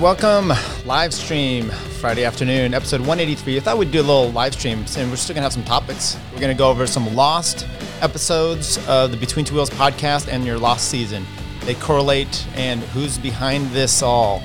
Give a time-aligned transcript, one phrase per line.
[0.00, 0.52] Welcome,
[0.84, 1.70] live stream
[2.00, 3.56] Friday afternoon, episode 183.
[3.56, 6.16] I thought we'd do a little live stream, and we're still gonna have some topics.
[6.32, 7.66] We're gonna go over some lost
[8.00, 11.26] episodes of the Between Two Wheels podcast and your lost season.
[11.62, 14.40] They correlate, and who's behind this all.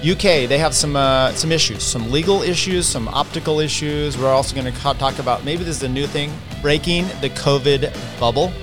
[0.00, 4.16] UK, they have some uh, some issues, some legal issues, some optical issues.
[4.16, 7.92] We're also going to talk about maybe this is a new thing, breaking the COVID
[8.18, 8.54] bubble.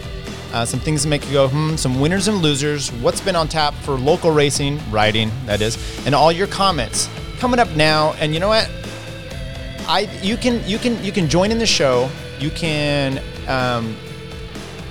[0.55, 3.45] Uh, some things to make you go, hmm, some winners and losers, what's been on
[3.45, 7.09] tap for local racing, riding, that is, and all your comments
[7.39, 8.13] coming up now.
[8.21, 8.71] And you know what?
[9.85, 12.09] I you can you can you can join in the show.
[12.39, 13.97] You can um,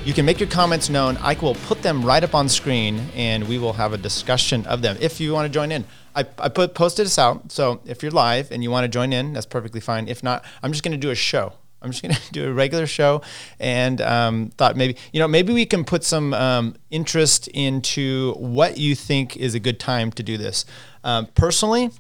[0.05, 1.17] you can make your comments known.
[1.23, 4.83] I will put them right up on screen, and we will have a discussion of
[4.83, 5.87] them if you want to join in.
[6.15, 9.15] I, I put posted this out, so if you're live and you want to join
[9.15, 10.09] in, that's perfectly fine.
[10.09, 11.55] If not, I'm just going to do a show.
[11.85, 13.23] I'm just going to do a regular show,
[13.61, 18.79] and um, thought maybe you know maybe we can put some um, interest into what
[18.79, 20.65] you think is a good time to do this.
[21.05, 21.91] Um, personally,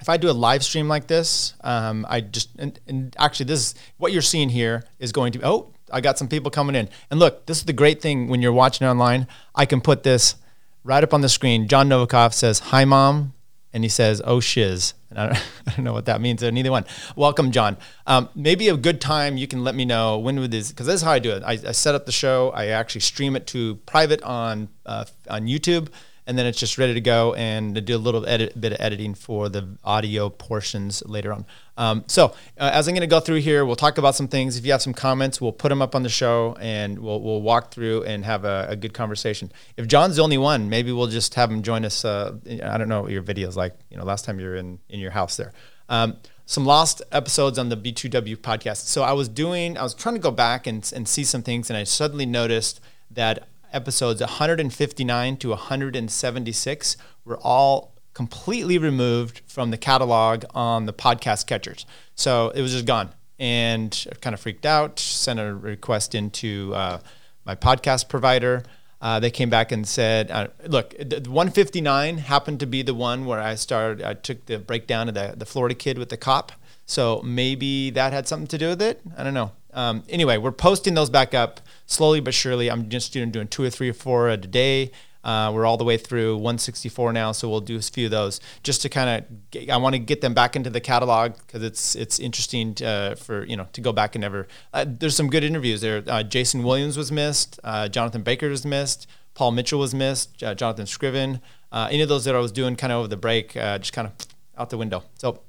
[0.00, 3.60] if I do a live stream like this, um, I just and, and, actually this
[3.60, 6.88] is what you're seeing here is going to oh I got some people coming in
[7.10, 10.36] and look this is the great thing when you're watching online I can put this
[10.84, 11.66] right up on the screen.
[11.66, 13.32] John Novikov says hi mom
[13.72, 16.42] and he says oh shiz and I don't, I don't know what that means.
[16.42, 16.84] Neither one.
[17.16, 17.76] Welcome, John.
[18.06, 20.96] Um, maybe a good time you can let me know when would this because this
[20.96, 21.42] is how I do it.
[21.44, 22.50] I, I, set up the show.
[22.50, 25.88] I actually stream it to private on uh, on YouTube,
[26.28, 29.14] and then it's just ready to go and do a little edit, bit of editing
[29.14, 31.46] for the audio portions later on.
[31.78, 32.26] Um, so
[32.58, 34.58] uh, as I'm going to go through here, we'll talk about some things.
[34.58, 37.40] If you have some comments, we'll put them up on the show and we'll, we'll
[37.40, 39.50] walk through and have a, a good conversation.
[39.78, 42.04] If John's the only one, maybe we'll just have him join us.
[42.04, 43.72] Uh, I don't know what your videos like.
[43.90, 45.52] You know, last time you were in in your house there.
[45.88, 48.86] Um, some lost episodes on the B2W podcast.
[48.86, 51.70] So I was doing, I was trying to go back and, and see some things,
[51.70, 59.76] and I suddenly noticed that episodes 159 to 176 were all completely removed from the
[59.76, 61.86] catalog on the podcast catchers.
[62.14, 63.10] So it was just gone.
[63.38, 66.98] And I kind of freaked out, sent a request into uh,
[67.44, 68.64] my podcast provider.
[69.00, 73.24] Uh, they came back and said, uh, look, the 159 happened to be the one
[73.24, 76.50] where I started, I took the breakdown of the, the Florida kid with the cop.
[76.86, 79.00] So maybe that had something to do with it.
[79.16, 79.52] I don't know.
[79.72, 82.70] Um, anyway, we're posting those back up slowly but surely.
[82.70, 84.90] I'm just doing, doing two or three or four a day.
[85.24, 88.40] Uh, we're all the way through 164 now, so we'll do a few of those
[88.62, 89.68] just to kind of.
[89.68, 93.14] I want to get them back into the catalog because it's it's interesting to, uh,
[93.14, 94.46] for you know to go back and ever.
[94.72, 96.02] Uh, there's some good interviews there.
[96.06, 97.58] Uh, Jason Williams was missed.
[97.64, 99.06] Uh, Jonathan Baker was missed.
[99.34, 100.42] Paul Mitchell was missed.
[100.42, 101.40] Uh, Jonathan Scriven.
[101.72, 104.14] any of those that I was doing kind of over the break, just kind of
[104.56, 105.02] out the window.
[105.18, 105.42] So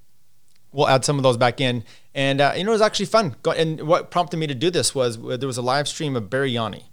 [0.71, 1.83] we'll add some of those back in.
[2.13, 3.35] And you know, it was actually fun.
[3.55, 6.51] And what prompted me to do this was there was a live stream of Barry
[6.51, 6.89] Yanni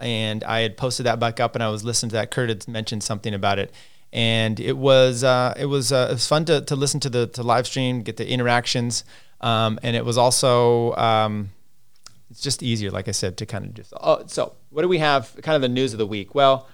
[0.00, 2.30] and I had posted that back up, and I was listening to that.
[2.30, 3.72] Kurt had mentioned something about it,
[4.12, 7.26] and it was uh, it was uh, it was fun to, to listen to the
[7.28, 9.04] to live stream, get the interactions,
[9.40, 11.50] um, and it was also um,
[12.30, 13.92] it's just easier, like I said, to kind of just.
[14.00, 15.36] Oh, so what do we have?
[15.42, 16.34] Kind of the news of the week.
[16.34, 16.66] Well,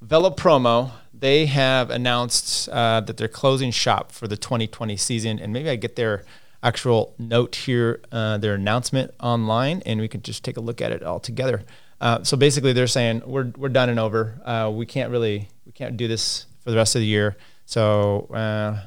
[0.00, 5.52] Velo Promo they have announced uh, that they're closing shop for the 2020 season, and
[5.52, 6.24] maybe I get their
[6.62, 10.92] actual note here, uh, their announcement online, and we can just take a look at
[10.92, 11.62] it all together.
[12.00, 14.40] Uh, so basically, they're saying we're we're done and over.
[14.44, 17.36] Uh, we can't really we can't do this for the rest of the year.
[17.64, 18.80] So uh,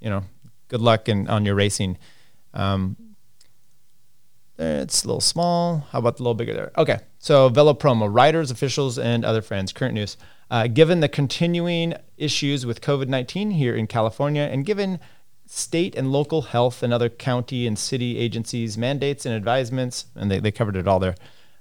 [0.00, 0.24] you know,
[0.68, 1.98] good luck in, on your racing.
[2.54, 2.96] Um,
[4.58, 5.86] it's a little small.
[5.90, 6.72] How about a little bigger there?
[6.78, 7.00] Okay.
[7.18, 9.72] So Velo Promo, riders, officials, and other friends.
[9.74, 10.16] Current news.
[10.50, 15.00] Uh, given the continuing issues with COVID 19 here in California, and given
[15.46, 20.38] state and local health and other county and city agencies' mandates and advisements, and they,
[20.40, 21.14] they covered it all there.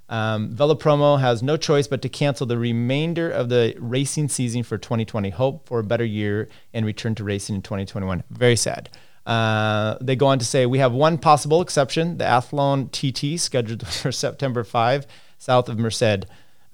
[0.08, 4.78] Um, Velopromo has no choice but to cancel the remainder of the racing season for
[4.78, 5.32] 2020.
[5.32, 8.24] Hope for a better year and return to racing in 2021.
[8.30, 8.90] Very sad.
[9.26, 13.88] Uh, they go on to say we have one possible exception: the Athlone TT scheduled
[13.88, 15.08] for September 5,
[15.40, 16.26] south of Merced.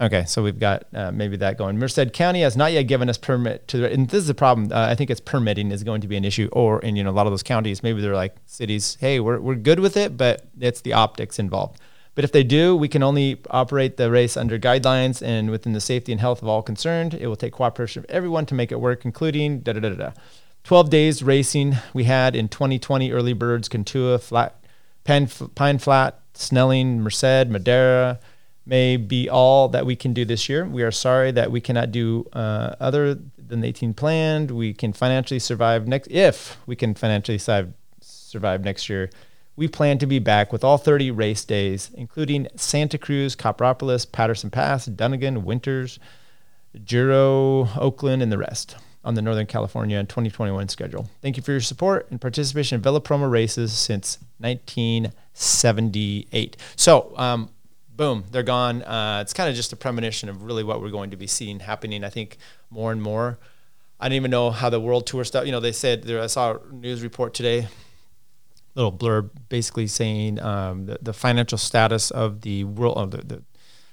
[0.02, 1.78] Okay, so we've got uh, maybe that going.
[1.78, 4.72] Merced County has not yet given us permit to, and this is the problem.
[4.72, 7.10] Uh, I think it's permitting is going to be an issue, or in you know
[7.10, 8.96] a lot of those counties, maybe they're like cities.
[8.98, 11.80] Hey, we're we're good with it, but it's the optics involved.
[12.16, 15.80] But if they do, we can only operate the race under guidelines and within the
[15.80, 17.14] safety and health of all concerned.
[17.14, 20.10] It will take cooperation of everyone to make it work, including da da da da.
[20.64, 24.56] 12 days racing we had in 2020 early birds, Cantua, Flat,
[25.04, 28.18] Pine, Pine Flat, Snelling, Merced, Madera
[28.64, 30.64] may be all that we can do this year.
[30.64, 34.50] We are sorry that we cannot do uh, other than the 18 planned.
[34.50, 39.10] We can financially survive next if we can financially survive, next year
[39.56, 44.48] we plan to be back with all 30 race days, including Santa Cruz, Copperopolis, Patterson
[44.50, 45.98] Pass, Dunnigan, Winters,
[46.76, 48.76] Juro, Oakland, and the rest.
[49.04, 51.10] on the Northern California 2021 schedule.
[51.22, 56.56] Thank you for your support and participation in Velopromo races since 1978.
[56.76, 57.50] So, um,
[58.02, 58.82] boom, they're gone.
[58.82, 61.60] Uh, it's kind of just a premonition of really what we're going to be seeing
[61.60, 62.02] happening.
[62.02, 62.36] I think
[62.68, 63.38] more and more.
[64.00, 65.46] I didn't even know how the world tour stuff.
[65.46, 66.20] You know, they said there.
[66.20, 67.68] I saw a news report today,
[68.74, 73.42] little blurb, basically saying um, the, the financial status of the world, of the, the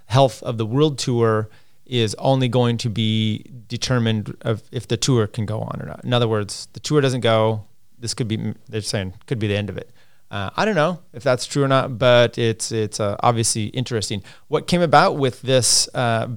[0.07, 1.47] health of the world tour
[1.85, 6.03] is only going to be determined of if the tour can go on or not.
[6.03, 7.65] In other words, the tour doesn't go.
[7.99, 9.91] This could be they're saying could be the end of it.
[10.31, 14.23] Uh, I don't know if that's true or not, but it's it's uh, obviously interesting.
[14.47, 16.27] What came about with this uh,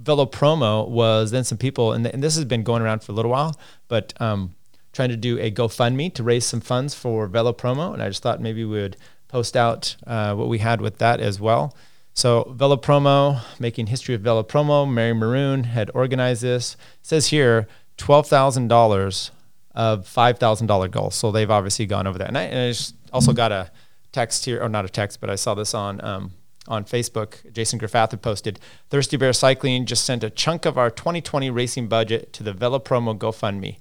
[0.00, 3.14] Velopromo was then some people, and, th- and, this has been going around for a
[3.14, 3.58] little while,
[3.88, 4.54] but um,
[4.92, 8.40] trying to do a GoFundMe to raise some funds for Velopromo, and I just thought
[8.40, 8.96] maybe we would
[9.28, 11.74] post out uh, what we had with that as well.
[12.14, 16.74] So Velopromo, making history of Velopromo, Mary Maroon had organized this.
[16.74, 17.66] It says here
[17.96, 19.30] twelve thousand dollars
[19.74, 21.14] of five thousand dollar goals.
[21.14, 22.28] So they've obviously gone over that.
[22.28, 23.70] And I, and I just also got a
[24.12, 26.32] text here, or not a text, but I saw this on um,
[26.68, 27.52] on Facebook.
[27.52, 28.60] Jason Graffath had posted
[28.90, 33.16] Thirsty Bear Cycling just sent a chunk of our 2020 racing budget to the Velopromo
[33.16, 33.78] GoFundMe.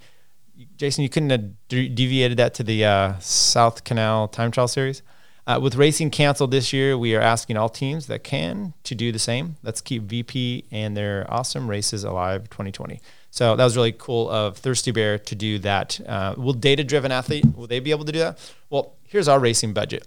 [0.77, 5.01] Jason, you couldn't have deviated that to the uh, South Canal Time Trial Series.
[5.47, 9.11] Uh, with racing canceled this year, we are asking all teams that can to do
[9.11, 9.55] the same.
[9.63, 13.01] Let's keep VP and their awesome races alive 2020.
[13.31, 15.99] So that was really cool of Thirsty Bear to do that.
[16.05, 18.53] Uh, will data driven athlete, will they be able to do that?
[18.69, 20.05] Well, here's our racing budget.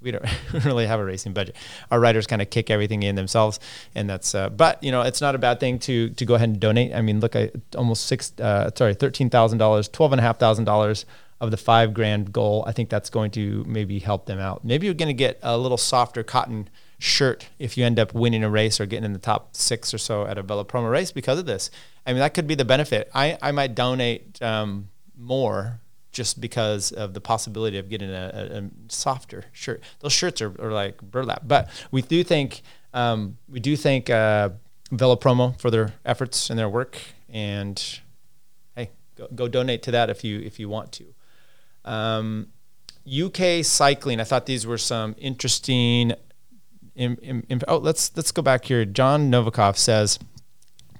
[0.00, 0.24] We don't
[0.64, 1.56] really have a racing budget.
[1.90, 3.58] Our riders kind of kick everything in themselves,
[3.94, 4.34] and that's.
[4.34, 6.94] Uh, but you know, it's not a bad thing to to go ahead and donate.
[6.94, 10.38] I mean, look, I almost six, uh, sorry, thirteen thousand dollars, twelve and a half
[10.38, 11.06] thousand dollars
[11.40, 12.64] of the five grand goal.
[12.66, 14.62] I think that's going to maybe help them out.
[14.62, 16.68] Maybe you're going to get a little softer cotton
[17.04, 19.98] shirt if you end up winning a race or getting in the top six or
[19.98, 21.70] so at a Velopromo race because of this.
[22.06, 23.10] I mean, that could be the benefit.
[23.14, 25.80] I, I might donate um, more
[26.12, 29.82] just because of the possibility of getting a, a, a softer shirt.
[30.00, 32.62] Those shirts are, are, like burlap, but we do think
[32.94, 34.50] um, we do thank uh,
[34.90, 36.98] Velopromo for their efforts and their work.
[37.28, 38.00] And
[38.76, 41.14] hey, go, go donate to that if you if you want to.
[41.84, 42.48] Um,
[43.06, 44.20] UK cycling.
[44.20, 46.14] I thought these were some interesting.
[46.96, 48.84] In, in, in, oh, let's let's go back here.
[48.84, 50.18] John Novikov says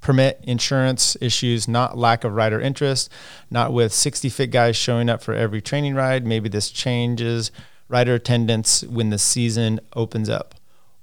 [0.00, 3.10] permit insurance issues, not lack of rider interest,
[3.50, 6.26] not with 60 fit guys showing up for every training ride.
[6.26, 7.50] Maybe this changes
[7.88, 10.54] rider attendance when the season opens up.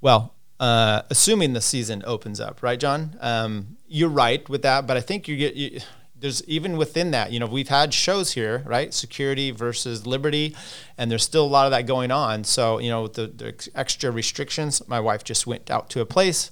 [0.02, 3.18] Well, uh, assuming the season opens up, right, John?
[3.20, 5.56] Um, you're right with that, but I think you get.
[5.56, 5.80] You,
[6.22, 8.94] there's even within that, you know, we've had shows here, right?
[8.94, 10.56] Security versus liberty,
[10.98, 12.44] and there's still a lot of that going on.
[12.44, 14.88] So, you know, the, the extra restrictions.
[14.88, 16.52] My wife just went out to a place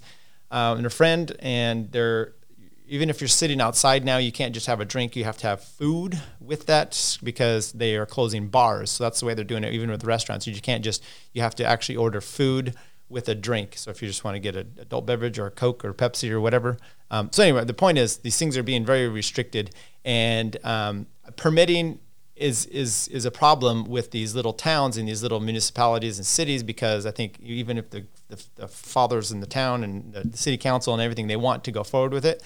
[0.51, 2.33] uh, and her friend, and they're
[2.91, 5.15] even if you're sitting outside now, you can't just have a drink.
[5.15, 8.89] You have to have food with that because they are closing bars.
[8.89, 10.47] So that's the way they're doing it, even with restaurants.
[10.47, 12.73] You can't just you have to actually order food
[13.09, 13.73] with a drink.
[13.75, 16.29] So if you just want to get an adult beverage or a Coke or Pepsi
[16.29, 16.77] or whatever.
[17.11, 19.71] Um, so anyway, the point is these things are being very restricted,
[20.05, 21.99] and um, permitting
[22.35, 26.63] is is is a problem with these little towns and these little municipalities and cities
[26.63, 30.57] because I think even if the, the, the fathers in the town and the city
[30.57, 32.41] council and everything they want to go forward with it.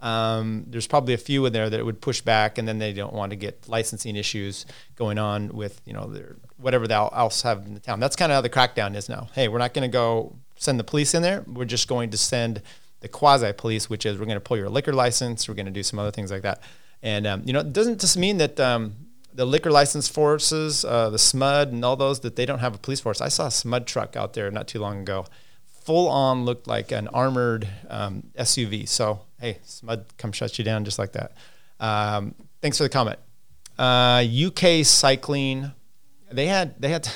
[0.00, 3.12] Um, there's probably a few in there that would push back, and then they don't
[3.12, 7.66] want to get licensing issues going on with you know their whatever they else have
[7.66, 8.00] in the town.
[8.00, 9.28] That's kind of how the crackdown is now.
[9.34, 11.44] Hey, we're not going to go send the police in there.
[11.46, 12.62] We're just going to send
[13.00, 15.48] the quasi police, which is we're going to pull your liquor license.
[15.48, 16.62] We're going to do some other things like that.
[17.02, 18.96] And um, you know, it doesn't just mean that um,
[19.34, 22.78] the liquor license forces, uh, the SMUD, and all those that they don't have a
[22.78, 23.20] police force.
[23.20, 25.26] I saw a SMUD truck out there not too long ago,
[25.82, 28.88] full on looked like an armored um, SUV.
[28.88, 31.32] So hey, SMUD come shut you down just like that.
[31.78, 33.18] Um, thanks for the comment.
[33.78, 35.72] Uh, UK cycling,
[36.32, 37.06] they had they had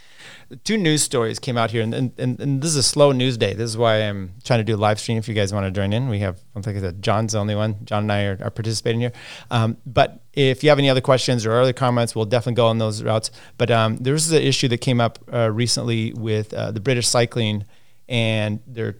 [0.64, 3.54] two news stories came out here, and, and, and this is a slow news day.
[3.54, 5.16] This is why I'm trying to do live stream.
[5.16, 7.54] If you guys want to join in, we have I think that John's the only
[7.54, 7.76] one.
[7.84, 9.12] John and I are, are participating here.
[9.50, 12.78] Um, but if you have any other questions or other comments, we'll definitely go on
[12.78, 13.30] those routes.
[13.56, 17.08] But um, there was an issue that came up uh, recently with uh, the British
[17.08, 17.64] cycling
[18.08, 18.92] and their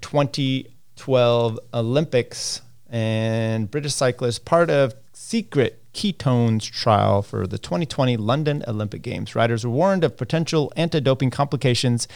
[0.96, 9.02] 2012 Olympics and British cyclists part of secret ketones trial for the 2020 London Olympic
[9.02, 9.34] Games.
[9.34, 12.08] Riders were warned of potential anti-doping complications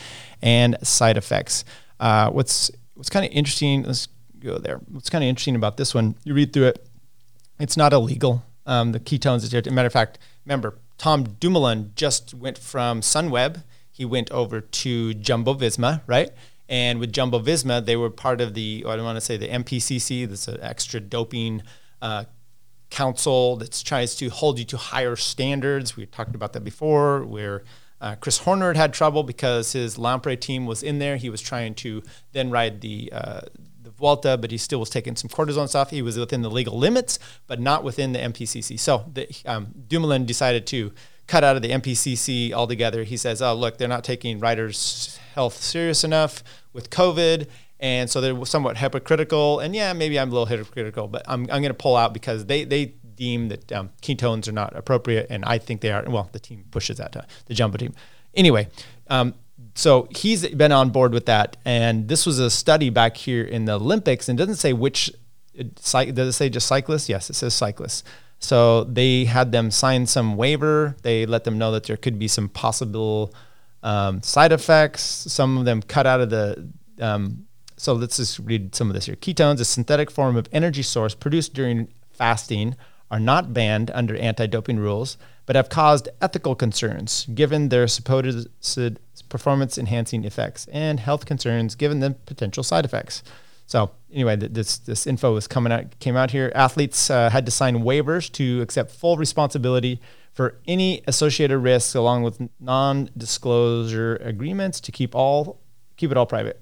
[0.43, 1.65] and side effects.
[2.01, 3.83] Uh, what's what's kind of interesting?
[3.83, 4.79] Let's go there.
[4.91, 6.15] What's kind of interesting about this one?
[6.25, 6.87] You read through it.
[7.59, 8.45] It's not illegal.
[8.67, 9.45] Um, the ketones.
[9.45, 13.63] As a matter of fact, remember Tom Dumoulin just went from Sunweb.
[13.91, 16.31] He went over to Jumbo Visma, right?
[16.69, 19.49] And with Jumbo Visma, they were part of the, I don't want to say the
[19.49, 21.63] MPCC, that's an extra doping
[22.03, 22.25] uh,
[22.91, 25.97] council that tries to hold you to higher standards.
[25.97, 27.65] We talked about that before, where
[28.01, 31.17] uh, Chris Horner had had trouble because his Lampre team was in there.
[31.17, 33.41] He was trying to then ride the uh,
[33.83, 35.91] the Vuelta, but he still was taking some cortisone stuff.
[35.91, 38.79] He was within the legal limits, but not within the MPCC.
[38.79, 40.93] So the, um, Dumoulin decided to
[41.27, 43.05] cut out of the MPCC altogether.
[43.05, 46.43] He says, "Oh, look, they're not taking riders' health serious enough
[46.73, 49.61] with COVID." And so they're somewhat hypocritical.
[49.61, 52.47] And yeah, maybe I'm a little hypocritical, but I'm, I'm going to pull out because
[52.47, 55.27] they, they deem that um, ketones are not appropriate.
[55.29, 56.03] And I think they are.
[56.09, 57.95] Well, the team pushes that, to the Jumbo team.
[58.35, 58.69] Anyway,
[59.09, 59.35] um,
[59.75, 61.59] so he's been on board with that.
[61.65, 65.13] And this was a study back here in the Olympics and doesn't say which,
[65.55, 67.09] does it say just cyclists?
[67.09, 68.05] Yes, it says cyclists.
[68.39, 70.97] So they had them sign some waiver.
[71.03, 73.35] They let them know that there could be some possible
[73.83, 75.03] um, side effects.
[75.03, 76.69] Some of them cut out of the
[77.01, 79.17] um, so let's just read some of this here.
[79.17, 82.75] Ketones, a synthetic form of energy source produced during fasting,
[83.11, 88.49] are not banned under anti doping rules, but have caused ethical concerns given their supposed
[89.29, 93.23] performance enhancing effects and health concerns given the potential side effects.
[93.67, 96.51] So anyway, this this info was coming out came out here.
[96.55, 100.01] Athletes uh, had to sign waivers to accept full responsibility
[100.33, 105.61] for any associated risks, along with non-disclosure agreements to keep all
[105.97, 106.61] keep it all private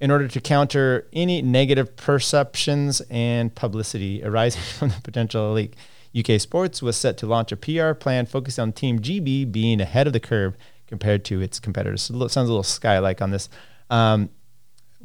[0.00, 5.76] in order to counter any negative perceptions and publicity arising from the potential leak.
[6.16, 10.06] UK Sports was set to launch a PR plan focused on Team GB being ahead
[10.06, 10.56] of the curve
[10.86, 12.02] compared to its competitors.
[12.02, 13.48] So it sounds a little sky-like on this.
[13.90, 14.30] Um,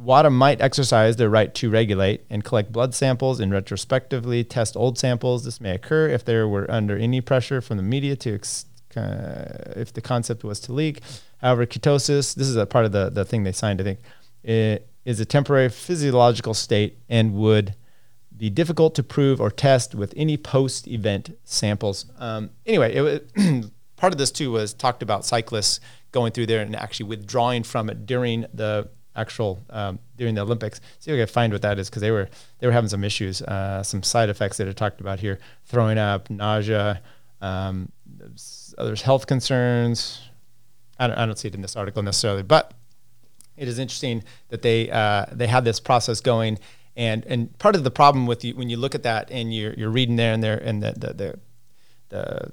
[0.00, 4.98] WADA might exercise their right to regulate and collect blood samples and retrospectively test old
[4.98, 5.44] samples.
[5.44, 8.64] This may occur if there were under any pressure from the media to ex-
[8.96, 11.00] uh, if the concept was to leak.
[11.38, 14.00] However, ketosis, this is a part of the, the thing they signed, I think,
[14.42, 17.74] it is a temporary physiological state and would
[18.34, 22.06] be difficult to prove or test with any post-event samples.
[22.18, 25.78] Um, anyway, it part of this too was talked about cyclists
[26.10, 30.80] going through there and actually withdrawing from it during the actual um, during the Olympics.
[30.98, 33.04] See if I can find what that is because they were they were having some
[33.04, 37.00] issues, uh, some side effects that are talked about here: throwing up, nausea,
[37.40, 37.90] um,
[38.76, 40.20] there's health concerns.
[40.98, 42.74] I don't, I don't see it in this article necessarily, but
[43.56, 46.58] it is interesting that they uh, they had this process going.
[46.96, 49.72] And, and part of the problem with you when you look at that and you're,
[49.74, 51.38] you're reading there and there and the, the, the,
[52.08, 52.52] the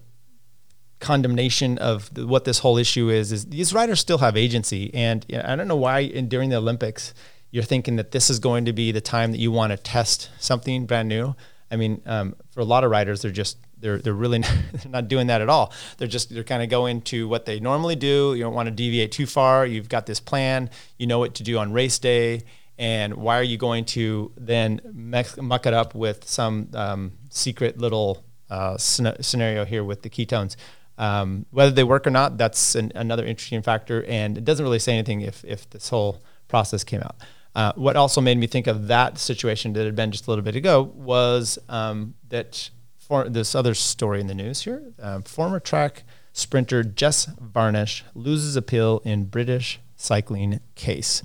[1.00, 5.26] condemnation of the, what this whole issue is is these riders still have agency and
[5.30, 7.14] you know, I don't know why in, during the Olympics
[7.52, 10.30] you're thinking that this is going to be the time that you want to test
[10.40, 11.36] something brand new.
[11.70, 14.92] I mean, um, for a lot of riders, they're just they're they're really not, they're
[14.92, 15.72] not doing that at all.
[15.98, 18.34] They're just they're kind of going to what they normally do.
[18.36, 19.66] You don't want to deviate too far.
[19.66, 20.70] You've got this plan.
[20.98, 22.44] You know what to do on race day.
[22.80, 28.24] And why are you going to then muck it up with some um, secret little
[28.52, 30.56] uh, scenario here with the ketones?
[30.98, 34.04] Um, whether they work or not, that's an, another interesting factor.
[34.06, 37.16] And it doesn't really say anything if if this whole process came out.
[37.56, 40.44] Uh, what also made me think of that situation that had been just a little
[40.44, 44.94] bit ago was um, that for this other story in the news here.
[45.02, 51.24] Um, former track sprinter Jess Varnish loses appeal in British cycling case.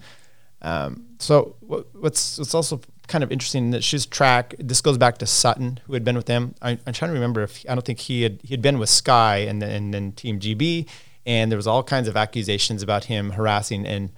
[0.63, 4.55] Um, so what's what's also kind of interesting that she's track.
[4.59, 6.55] This goes back to Sutton, who had been with them.
[6.63, 8.89] I, am trying to remember if I don't think he had he had been with
[8.89, 10.89] Sky and then, and then Team GB,
[11.27, 14.11] and there was all kinds of accusations about him harassing and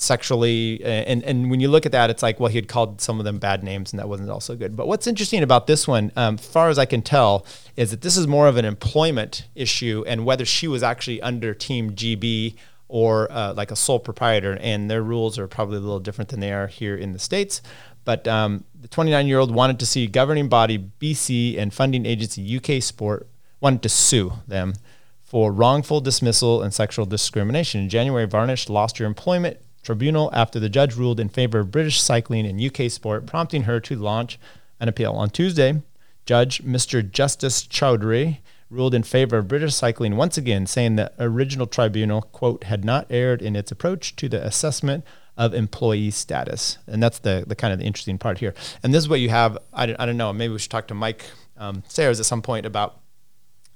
[0.00, 3.18] sexually and and when you look at that it's like well he had called some
[3.18, 6.10] of them bad names and that wasn't also good but what's interesting about this one
[6.16, 7.44] um, far as i can tell
[7.76, 11.52] is that this is more of an employment issue and whether she was actually under
[11.52, 12.56] team gb
[12.88, 16.40] or uh, like a sole proprietor and their rules are probably a little different than
[16.40, 17.60] they are here in the states
[18.04, 22.56] but um, the 29 year old wanted to see governing body bc and funding agency
[22.56, 23.28] uk sport
[23.60, 24.74] wanted to sue them
[25.30, 27.82] for wrongful dismissal and sexual discrimination.
[27.82, 32.00] In January, Varnish lost her employment tribunal after the judge ruled in favor of British
[32.00, 34.40] cycling and UK sport, prompting her to launch
[34.80, 35.12] an appeal.
[35.12, 35.82] On Tuesday,
[36.26, 37.08] Judge Mr.
[37.08, 38.38] Justice Chowdhury
[38.70, 43.06] ruled in favor of British cycling once again, saying the original tribunal, quote, had not
[43.08, 45.04] erred in its approach to the assessment
[45.40, 46.76] of employee status.
[46.86, 48.52] And that's the, the kind of the interesting part here.
[48.82, 49.56] And this is what you have.
[49.72, 50.30] I don't, I don't know.
[50.34, 51.24] Maybe we should talk to Mike
[51.56, 53.00] um, Sayers at some point about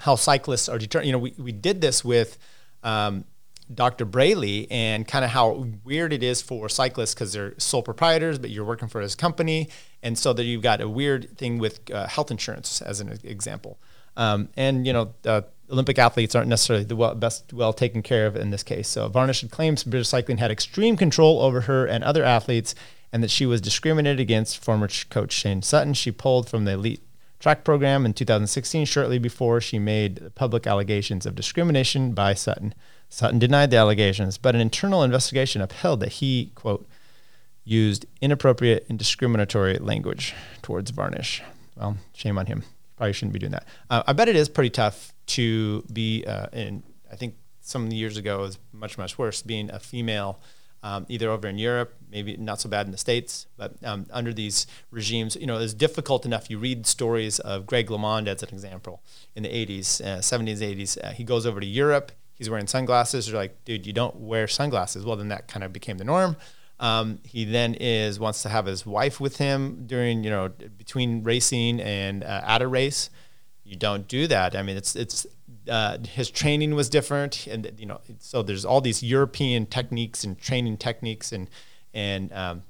[0.00, 1.06] how cyclists are determined.
[1.06, 2.36] You know, we, we did this with
[2.82, 3.24] um,
[3.72, 4.04] Dr.
[4.04, 8.50] Braley and kind of how weird it is for cyclists because they're sole proprietors, but
[8.50, 9.70] you're working for his company.
[10.02, 13.78] And so that you've got a weird thing with uh, health insurance, as an example.
[14.18, 15.42] Um, and, you know, uh,
[15.74, 18.88] Olympic athletes aren't necessarily the well, best well taken care of in this case.
[18.88, 22.74] So Varnish had claims British Cycling had extreme control over her and other athletes
[23.12, 24.58] and that she was discriminated against.
[24.58, 27.02] Former coach Shane Sutton, she pulled from the elite
[27.38, 32.72] track program in 2016, shortly before she made public allegations of discrimination by Sutton.
[33.08, 36.88] Sutton denied the allegations, but an internal investigation upheld that he, quote,
[37.64, 41.42] used inappropriate and discriminatory language towards Varnish.
[41.76, 42.64] Well, shame on him.
[43.04, 43.66] Probably shouldn't be doing that.
[43.90, 46.82] Uh, I bet it is pretty tough to be, uh, in,
[47.12, 50.40] I think some years ago it was much, much worse, being a female
[50.82, 54.32] um, either over in Europe, maybe not so bad in the States, but um, under
[54.32, 56.48] these regimes, you know, it's difficult enough.
[56.48, 59.02] You read stories of Greg LeMond as an example
[59.34, 60.96] in the 80s, uh, 70s, 80s.
[61.04, 63.28] Uh, he goes over to Europe, he's wearing sunglasses.
[63.28, 65.04] You're like, dude, you don't wear sunglasses.
[65.04, 66.36] Well, then that kind of became the norm.
[66.80, 71.22] Um, he then is wants to have his wife with him during, you know, between
[71.22, 73.10] racing and uh, at a race.
[73.62, 74.56] You don't do that.
[74.56, 75.26] I mean, it's it's
[75.68, 80.38] uh, his training was different, and you know, so there's all these European techniques and
[80.38, 81.48] training techniques and
[81.94, 82.62] and um,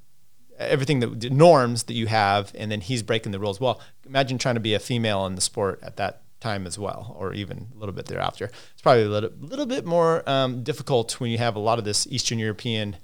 [0.59, 3.61] everything that norms that you have, and then he's breaking the rules.
[3.61, 7.17] Well, imagine trying to be a female in the sport at that time as well,
[7.19, 8.51] or even a little bit thereafter.
[8.73, 11.85] It's probably a little, little bit more um, difficult when you have a lot of
[11.85, 12.97] this Eastern European,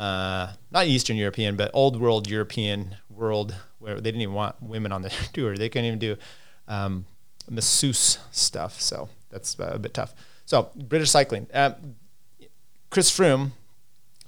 [0.00, 4.92] uh, not Eastern European, but old world European world where they didn't even want women
[4.92, 5.56] on the tour.
[5.56, 6.16] They couldn't even do
[6.66, 7.04] um,
[7.50, 8.80] masseuse stuff.
[8.80, 10.14] So that's uh, a bit tough.
[10.46, 11.48] So British cycling.
[11.52, 11.74] Uh,
[12.88, 13.50] Chris Froome,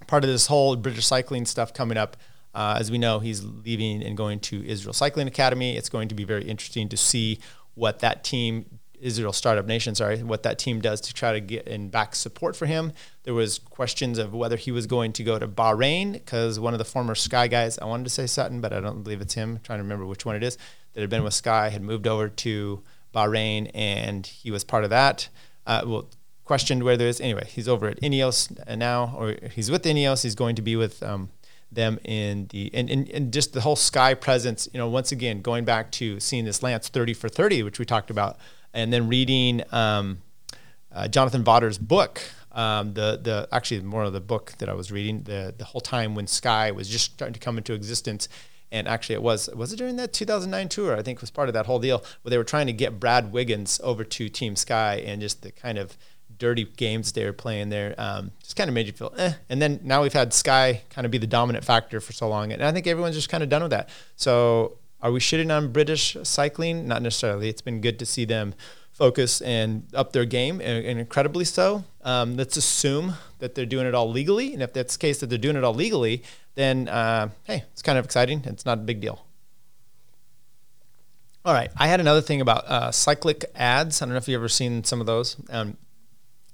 [0.06, 2.18] part of this whole British cycling stuff coming up.
[2.54, 5.74] Uh, as we know, he's leaving and going to Israel Cycling Academy.
[5.74, 7.38] It's going to be very interesting to see
[7.74, 11.66] what that team, Israel Startup Nation, sorry, what that team does to try to get
[11.66, 12.92] in back support for him.
[13.24, 16.78] There was questions of whether he was going to go to Bahrain because one of
[16.78, 19.56] the former Sky guys, I wanted to say Sutton, but I don't believe it's him.
[19.56, 20.56] I'm trying to remember which one it is
[20.92, 22.82] that had been with Sky had moved over to
[23.14, 25.28] Bahrain, and he was part of that.
[25.66, 26.08] Uh, well,
[26.44, 27.46] questioned whether it's anyway.
[27.46, 30.22] He's over at Ineos now, or he's with Ineos.
[30.22, 31.30] He's going to be with um,
[31.70, 34.68] them in the and, and, and just the whole Sky presence.
[34.72, 37.84] You know, once again, going back to seeing this Lance thirty for thirty, which we
[37.84, 38.38] talked about,
[38.74, 40.22] and then reading um,
[40.92, 42.22] uh, Jonathan Vaughters' book.
[42.52, 45.80] Um, the the actually more of the book that I was reading the the whole
[45.80, 48.28] time when Sky was just starting to come into existence
[48.72, 51.52] and actually it was was it during that 2009 tour i think was part of
[51.52, 54.96] that whole deal where they were trying to get brad wiggins over to team sky
[55.06, 55.96] and just the kind of
[56.38, 59.34] dirty games they were playing there um, just kind of made you feel eh.
[59.48, 62.50] and then now we've had sky kind of be the dominant factor for so long
[62.50, 65.72] and i think everyone's just kind of done with that so are we shitting on
[65.72, 68.54] british cycling not necessarily it's been good to see them
[68.92, 71.84] focus and up their game, and, and incredibly so.
[72.02, 75.28] Um, let's assume that they're doing it all legally, and if that's the case that
[75.28, 76.22] they're doing it all legally,
[76.54, 78.42] then uh, hey, it's kind of exciting.
[78.44, 79.24] It's not a big deal.
[81.44, 84.00] All right, I had another thing about uh, Cycliq ads.
[84.00, 85.36] I don't know if you've ever seen some of those.
[85.50, 85.76] Um,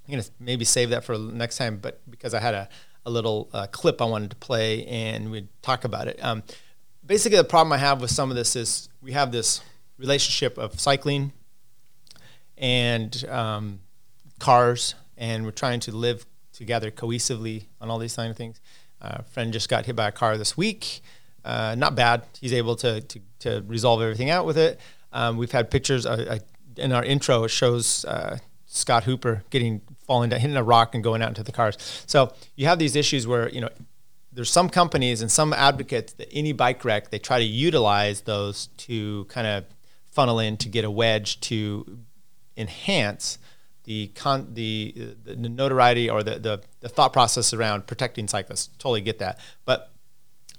[0.07, 2.69] I'm gonna maybe save that for next time, but because I had a,
[3.05, 6.19] a little uh, clip I wanted to play and we'd talk about it.
[6.25, 6.43] Um,
[7.09, 9.61] basically, the problem I have with some of this is we have this
[9.97, 11.33] relationship of cycling
[12.57, 13.81] and um,
[14.39, 18.61] cars, and we're trying to live together cohesively on all these kind of things.
[19.01, 21.01] Uh, friend just got hit by a car this week.
[21.45, 22.23] Uh, not bad.
[22.41, 24.79] He's able to, to, to, resolve everything out with it.
[25.13, 26.39] Um, we've had pictures uh,
[26.77, 27.45] in our intro.
[27.45, 31.45] It shows uh, Scott Hooper getting falling down, hitting a rock, and going out into
[31.45, 31.79] the cars.
[32.07, 33.71] So you have these issues where you know
[34.39, 38.69] there's some companies and some advocates that any bike wreck they try to utilize those
[38.77, 39.65] to kind of
[40.13, 41.99] funnel in to get a wedge to
[42.57, 43.41] enhance
[43.83, 48.71] the con- the, the notoriety or the, the, the thought process around protecting cyclists.
[48.79, 49.91] Totally get that, but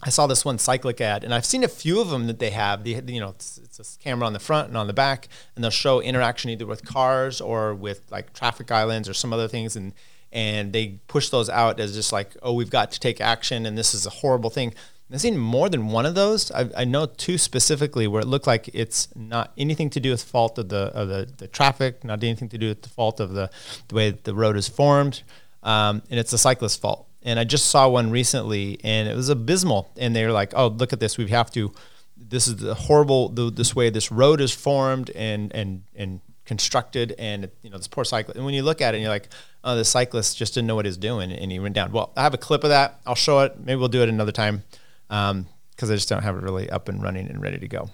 [0.03, 2.49] I saw this one Cycliq ad, and I've seen a few of them that they
[2.49, 2.83] have.
[2.83, 5.63] The, you know, it's, it's, a camera on the front and on the back, and
[5.63, 9.77] they'll show interaction either with cars or with like traffic islands or some other things,
[9.77, 9.93] and
[10.31, 13.77] and they push those out as just like, oh, we've got to take action, and
[13.77, 14.73] this is a horrible thing.
[15.11, 16.51] I've seen more than one of those.
[16.51, 20.23] I, I, know two specifically where it looked like it's not anything to do with
[20.23, 23.33] fault of the of the, the traffic, not anything to do with the fault of
[23.33, 23.49] the
[23.87, 25.23] the way the road is formed,
[25.63, 27.07] um, and it's a cyclist's fault.
[27.23, 29.89] And I just saw one recently, and it was abysmal.
[29.97, 31.17] And they're like, "Oh, look at this.
[31.17, 31.73] We have to.
[32.15, 33.29] This is the horrible.
[33.29, 37.87] The, this way this road is formed and and and constructed, and you know this
[37.87, 38.35] poor cyclist.
[38.35, 39.29] And when you look at it, and you're like,
[39.63, 41.91] oh, the cyclist just didn't know what he's doing, and he went down.
[41.91, 42.99] Well, I have a clip of that.
[43.05, 43.59] I'll show it.
[43.59, 44.63] Maybe we'll do it another time
[45.07, 45.47] because um,
[45.79, 47.91] I just don't have it really up and running and ready to go.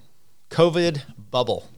[0.50, 1.70] COVID bubble.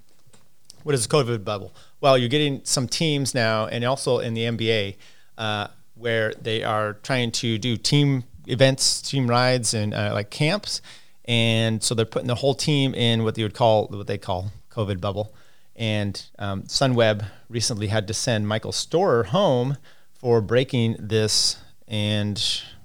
[0.84, 1.74] What is COVID bubble?
[2.00, 4.98] Well, you're getting some teams now, and also in the NBA,
[5.40, 10.82] uh, where they are trying to do team events, team rides, and uh, like camps.
[11.26, 14.52] And so they're putting the whole team in what they would call what they call
[14.72, 15.34] COVID bubble.
[15.78, 19.78] And um, Sunweb recently had to send Michael Storer home
[20.14, 22.38] for breaking this and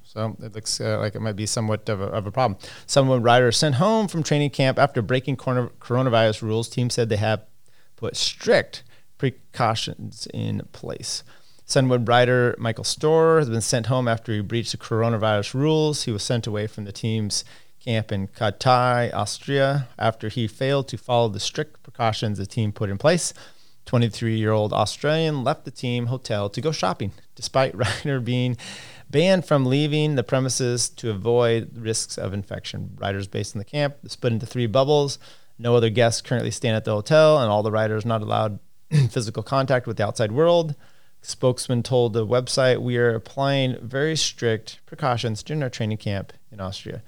[0.04, 2.58] So it looks uh, like it might be somewhat of a, of a problem.
[2.86, 6.68] Someone rider sent home from training camp after breaking corona, coronavirus rules.
[6.68, 7.42] Team said they have
[7.96, 8.82] put strict
[9.16, 11.24] precautions in place.
[11.66, 16.02] Sunweb rider Michael Storer has been sent home after he breached the coronavirus rules.
[16.02, 17.42] He was sent away from the team's
[17.84, 22.90] camp in Kühtai, Austria, after he failed to follow the strict precautions the team put
[22.90, 23.34] in place.
[23.86, 28.56] 23 year old Australian left the team hotel to go shopping, despite Ryder being
[29.10, 32.96] banned from leaving the premises to avoid risks of infection.
[32.98, 35.18] Riders based in the camp split into three bubbles.
[35.58, 38.58] No other guests currently staying at the hotel, and all the riders not allowed
[39.10, 40.74] physical contact with the outside world.
[41.20, 46.60] Spokesman told the website, We are applying very strict precautions during our training camp in
[46.60, 47.02] Austria.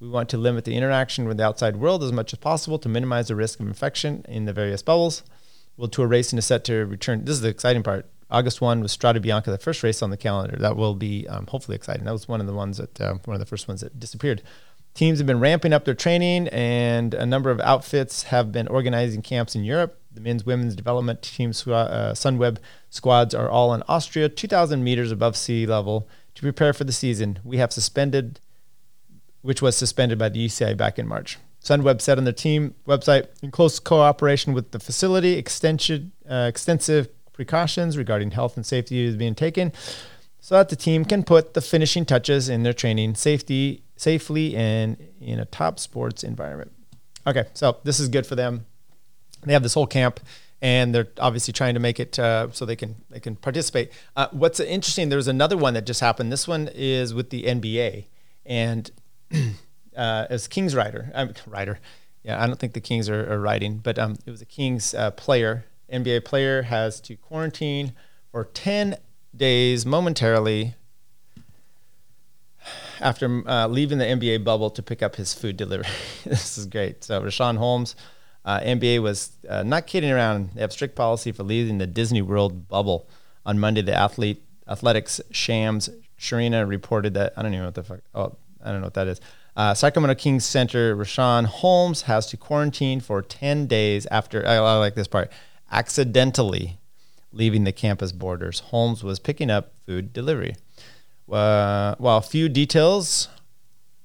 [0.00, 2.88] We want to limit the interaction with the outside world as much as possible to
[2.88, 5.22] minimize the risk of infection in the various bubbles.
[5.76, 7.26] World Tour racing is set to return.
[7.26, 8.06] This is the exciting part.
[8.30, 10.56] August 1 was Strada Bianca, the first race on the calendar.
[10.56, 12.04] That will be um, hopefully exciting.
[12.04, 14.42] That was one of the ones that, uh, one of the first ones that disappeared.
[14.94, 19.22] Teams have been ramping up their training, and a number of outfits have been organizing
[19.22, 20.00] camps in Europe.
[20.12, 22.58] The men's, women's development team, uh, Sunweb
[22.88, 27.38] squads are all in Austria, 2,000 meters above sea level to prepare for the season.
[27.44, 28.40] We have suspended,
[29.42, 31.38] which was suspended by the UCI back in March.
[31.62, 37.08] Sunweb said on their team website, in close cooperation with the facility, extension, uh, extensive
[37.32, 39.72] precautions regarding health and safety is being taken
[40.40, 44.96] so that the team can put the finishing touches in their training safety safely and
[45.20, 46.72] in a top sports environment.
[47.26, 48.64] Okay, so this is good for them.
[49.42, 50.20] They have this whole camp,
[50.62, 53.92] and they're obviously trying to make it uh, so they can they can participate.
[54.16, 55.10] Uh, what's interesting?
[55.10, 56.32] There's another one that just happened.
[56.32, 58.06] This one is with the NBA,
[58.46, 58.90] and
[59.96, 61.78] uh, as Kings rider, I'm rider.
[62.22, 64.94] Yeah, I don't think the Kings are, are riding, but um, it was a Kings
[64.94, 67.94] uh, player, NBA player, has to quarantine
[68.30, 68.96] for ten
[69.34, 70.74] days momentarily
[73.00, 75.86] after uh, leaving the NBA bubble to pick up his food delivery.
[76.24, 77.02] this is great.
[77.04, 77.96] So Richaun Holmes,
[78.44, 80.50] uh, NBA was uh, not kidding around.
[80.54, 83.08] They have strict policy for leaving the Disney World bubble.
[83.46, 85.88] On Monday, the athlete athletics Shams
[86.18, 88.00] Charania reported that I don't even know what the fuck.
[88.14, 89.20] Oh, I don't know what that is.
[89.56, 94.76] Uh, Sacramento Kings center Richaun Holmes has to quarantine for 10 days after, I, I
[94.76, 95.30] like this part,
[95.70, 96.78] accidentally
[97.32, 98.60] leaving the campus borders.
[98.60, 100.56] Holmes was picking up food delivery.
[101.30, 103.28] Uh, while few details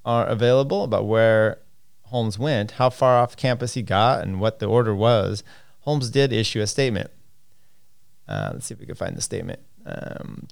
[0.04, 1.60] are available about where
[2.04, 5.44] Holmes went, how far off campus he got, and what the order was,
[5.82, 7.10] Holmes did issue a statement.
[8.28, 9.60] Uh, let's see if we can find the statement.
[9.86, 10.48] Um,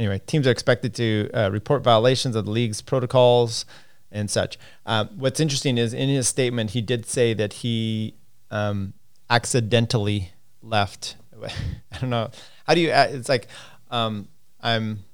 [0.00, 3.66] anyway, teams are expected to uh, report violations of the league's protocols
[4.10, 4.58] and such.
[4.86, 8.14] Um, what's interesting is in his statement, he did say that he
[8.50, 8.94] um,
[9.28, 10.32] accidentally
[10.62, 11.16] left.
[11.92, 12.30] I don't know.
[12.66, 13.48] How do you, uh, it's like,
[13.90, 14.28] um,
[14.62, 15.04] I'm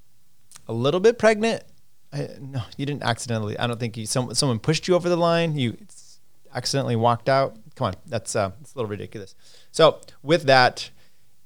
[0.69, 1.65] a little bit pregnant.
[2.13, 3.59] I, no, you didn't accidentally.
[3.59, 4.07] I don't think you.
[4.07, 5.59] Some, someone pushed you over the line.
[5.59, 5.77] You
[6.55, 7.57] accidentally walked out.
[7.75, 9.35] Come on, that's uh, that's a little ridiculous.
[9.73, 10.91] So with that,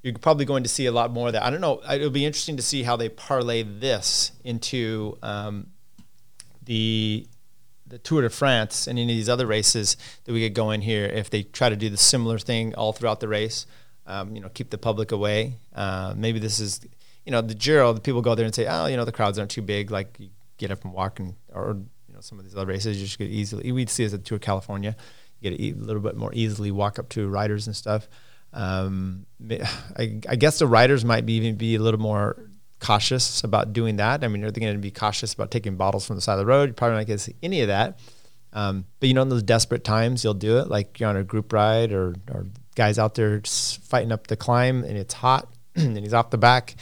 [0.02, 1.42] you're probably going to see a lot more of that.
[1.42, 1.80] I don't know.
[1.90, 5.68] It'll be interesting to see how they parlay this into um,
[6.64, 7.26] the
[7.86, 11.06] the Tour de France and any of these other races that we get going here.
[11.06, 13.66] If they try to do the similar thing all throughout the race,
[14.06, 15.56] um, you know, keep the public away.
[15.74, 16.80] Uh, maybe this is
[17.24, 19.38] you know, the Giro, the people go there and say, oh, you know, the crowds
[19.38, 19.90] aren't too big.
[19.90, 21.76] Like you get up and walk and, or,
[22.08, 24.18] you know, some of these other races, you just get easily, we'd see as a
[24.18, 24.96] Tour California,
[25.40, 28.08] you get a little bit more easily walk up to riders and stuff.
[28.52, 29.26] Um,
[29.96, 33.96] I, I guess the riders might be even be a little more cautious about doing
[33.96, 34.24] that.
[34.24, 36.40] I mean, are they going to be cautious about taking bottles from the side of
[36.40, 36.70] the road?
[36.70, 37.98] You're probably not going to see any of that.
[38.52, 40.68] Um, but you know, in those desperate times, you'll do it.
[40.68, 44.82] Like you're on a group ride, or or guys out there fighting up the climb,
[44.82, 46.74] and it's hot, and he's off the back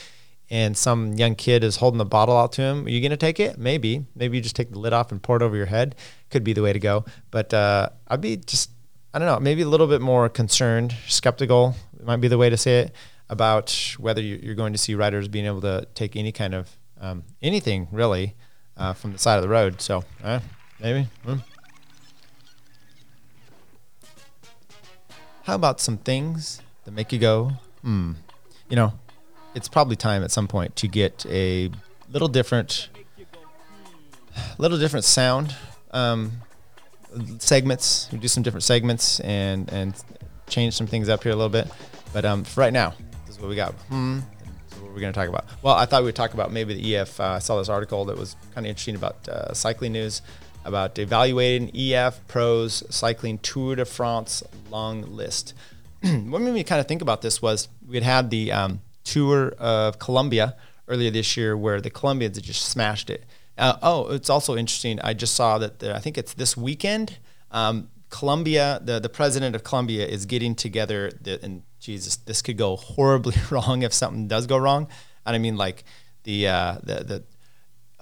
[0.51, 3.17] and some young kid is holding the bottle out to him, are you going to
[3.17, 3.59] take it?
[3.59, 4.07] Maybe.
[4.15, 5.95] Maybe you just take the lid off and pour it over your head.
[6.31, 7.05] Could be the way to go.
[7.31, 8.71] But uh, I'd be just,
[9.13, 12.57] I don't know, maybe a little bit more concerned, skeptical, might be the way to
[12.57, 12.93] say it,
[13.31, 17.25] about whether you're going to see riders being able to take any kind of um,
[17.43, 18.35] anything really
[18.77, 19.81] uh, from the side of the road.
[19.81, 20.41] So uh,
[20.81, 21.09] maybe.
[21.27, 21.43] Mm.
[25.45, 28.13] How about some things that make you go, hmm?
[28.69, 28.93] You know,
[29.55, 31.71] it's probably time at some point to get a
[32.11, 32.91] little different,
[34.59, 35.57] little different sound
[35.93, 36.43] um,
[37.39, 38.09] segments.
[38.13, 39.95] We do some different segments and and
[40.49, 41.69] change some things up here a little bit.
[42.13, 42.95] But um, for right now,
[43.27, 43.73] this is what we got.
[43.89, 44.21] Hmm.
[44.81, 45.45] what we're going to talk about.
[45.63, 47.21] Well, I thought we would talk about maybe the EF.
[47.21, 50.23] Uh, I saw this article that was kind of interesting about uh, cycling news
[50.65, 55.55] about evaluating EF pros cycling Tour de France long list.
[56.03, 59.51] what made me kind of think about this was we had had the um, tour
[59.59, 63.25] of Colombia earlier this year where the Colombians had just smashed it.
[63.59, 65.01] Uh, oh, it's also interesting.
[65.01, 67.19] I just saw that the, I think it's this weekend.
[67.51, 72.57] Um, Colombia, the, the president of Colombia is getting together, the, and Jesus, this could
[72.57, 74.89] go horribly wrong if something does go wrong.
[75.27, 75.85] And I mean, like
[76.25, 77.25] the uh, the the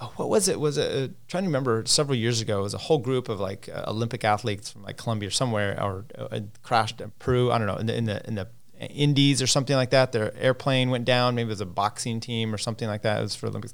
[0.00, 0.60] oh, what was it?
[0.60, 1.82] Was it uh, trying to remember?
[1.86, 4.96] Several years ago, it was a whole group of like uh, Olympic athletes from like
[4.96, 7.50] Colombia or somewhere, or uh, crashed in Peru.
[7.50, 10.12] I don't know in the in the in the Andes or something like that.
[10.12, 11.34] Their airplane went down.
[11.34, 13.18] Maybe it was a boxing team or something like that.
[13.18, 13.72] It was for Olympics.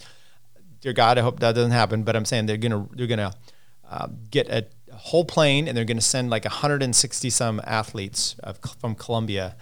[0.83, 2.03] Dear God, I hope that doesn't happen.
[2.03, 3.33] But I'm saying they're gonna they're gonna
[3.89, 8.95] uh, get a whole plane and they're to send like 160 some athletes of, from
[8.95, 9.57] Colombia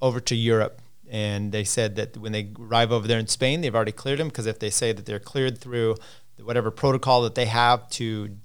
[0.00, 0.80] over to Europe.
[1.10, 4.28] And they said that when they arrive over there in Spain, they've already cleared them
[4.28, 5.96] because if they say that they're cleared through
[6.42, 8.36] whatever protocol that they have to,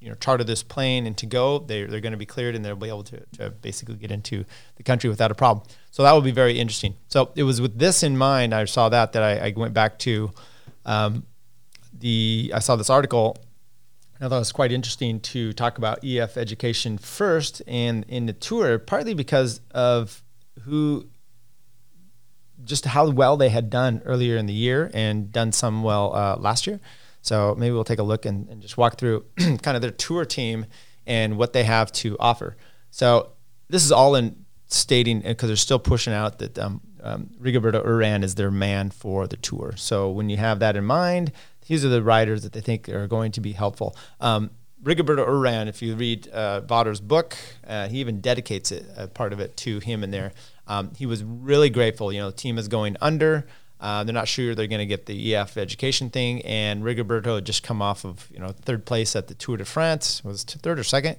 [0.00, 2.64] you know, charter this plane and to go, they're, they're going to be cleared and
[2.64, 4.44] they'll be able to, to basically get into
[4.76, 5.66] the country without a problem.
[5.90, 6.94] So that will be very interesting.
[7.08, 9.98] So it was with this in mind, I saw that, that I, I went back
[10.00, 10.30] to
[10.86, 11.24] um,
[11.98, 13.36] the, I saw this article
[14.20, 18.32] I thought it was quite interesting to talk about EF education first and in the
[18.32, 20.22] tour, partly because of
[20.62, 21.06] who,
[22.64, 26.36] just how well they had done earlier in the year and done some well uh,
[26.36, 26.80] last year.
[27.20, 30.24] So maybe we'll take a look and, and just walk through kind of their tour
[30.24, 30.64] team
[31.06, 32.56] and what they have to offer.
[32.90, 33.32] So
[33.68, 38.24] this is all in stating because they're still pushing out that um, um, Rigoberto Uran
[38.24, 39.74] is their man for the tour.
[39.76, 41.32] So when you have that in mind,
[41.66, 43.96] these are the riders that they think are going to be helpful.
[44.20, 44.50] Um,
[44.82, 49.40] Rigoberto Uran, if you read uh, book, uh, he even dedicates it, uh, part of
[49.40, 50.32] it, to him in there.
[50.68, 52.12] Um, he was really grateful.
[52.12, 53.46] You know, the team is going under.
[53.80, 57.44] Uh, they're not sure they're going to get the EF education thing, and Rigoberto had
[57.44, 60.24] just come off of you know third place at the Tour de France.
[60.24, 61.16] Was third or second,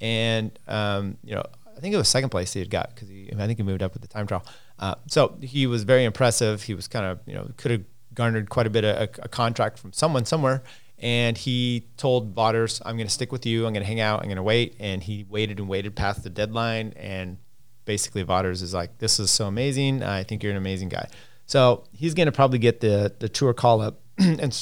[0.00, 1.44] and um, you know
[1.76, 3.92] I think it was second place he had got because I think he moved up
[3.92, 4.44] with the time trial.
[4.78, 6.62] Uh, so he was very impressive.
[6.62, 9.28] He was kind of you know could have garnered quite a bit of a, a
[9.28, 10.62] contract from someone somewhere.
[10.98, 13.66] And he told Vaughters, I'm going to stick with you.
[13.66, 14.20] I'm going to hang out.
[14.20, 14.76] I'm going to wait.
[14.78, 16.94] And he waited and waited past the deadline.
[16.96, 17.38] And
[17.84, 20.02] basically, Vaughters is like, This is so amazing.
[20.02, 21.08] I think you're an amazing guy.
[21.46, 24.00] So he's going to probably get the, the tour call up.
[24.18, 24.54] and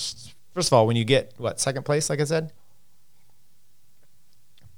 [0.54, 2.52] first of all, when you get what, second place, like I said,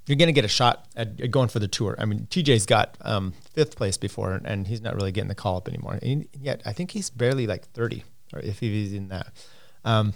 [0.07, 1.97] you're going to get a shot at, at, going for the tour.
[1.99, 5.57] I mean, TJ's got um, fifth place before, and he's not really getting the call
[5.57, 5.99] up anymore.
[6.03, 9.29] And yet, I think he's barely like 30 or if he's in that.
[9.85, 10.15] Um,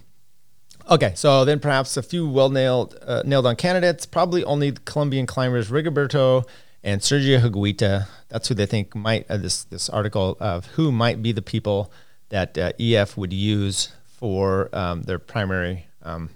[0.91, 4.07] okay, so then perhaps a few well nailed uh, nailed on candidates.
[4.07, 6.47] Probably only Colombian climbers Rigoberto
[6.83, 8.09] and Sergio Higuita.
[8.29, 11.93] That's who they think might uh, this this article of who might be the people
[12.31, 16.31] that uh, EF would use for um, their primary um,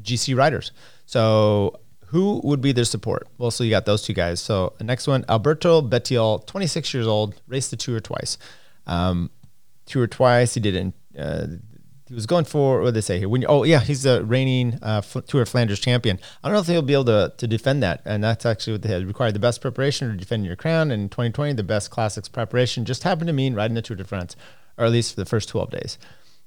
[0.00, 0.72] GC riders.
[1.06, 3.26] So who would be their support?
[3.38, 4.40] Well, so you got those two guys.
[4.40, 8.38] So the next one, Alberto Bettiol, 26 years old, raced the tour twice.
[8.86, 9.30] Um,
[9.86, 10.54] tour twice.
[10.54, 11.46] He did it in uh,
[12.08, 13.28] he was going for what did they say here?
[13.28, 16.18] When oh yeah, he's the reigning uh, Tour of Flanders champion.
[16.42, 18.82] I don't know if he'll be able to, to defend that, and that's actually what
[18.82, 20.90] they had required the best preparation to defend your crown.
[20.90, 24.36] In 2020, the best classics preparation just happened to mean riding the Tour de France,
[24.76, 25.98] or at least for the first 12 days.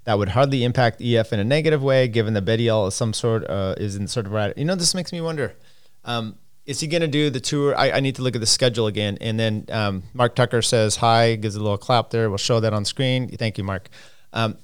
[0.03, 3.43] That would hardly impact EF in a negative way, given that Bettiol is some sort
[3.49, 4.53] uh, is in sort of rider.
[4.55, 5.55] You know, this makes me wonder.
[6.05, 7.75] Um, is he going to do the tour?
[7.75, 9.17] I, I, need to look at the schedule again.
[9.21, 12.29] And then um, Mark Tucker says hi, gives a little clap there.
[12.29, 13.29] We'll show that on screen.
[13.29, 13.89] Thank you, Mark.
[14.33, 14.57] Um,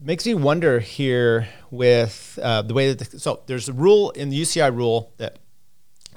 [0.00, 4.28] makes me wonder here with uh, the way that the, so there's a rule in
[4.28, 5.38] the UCI rule that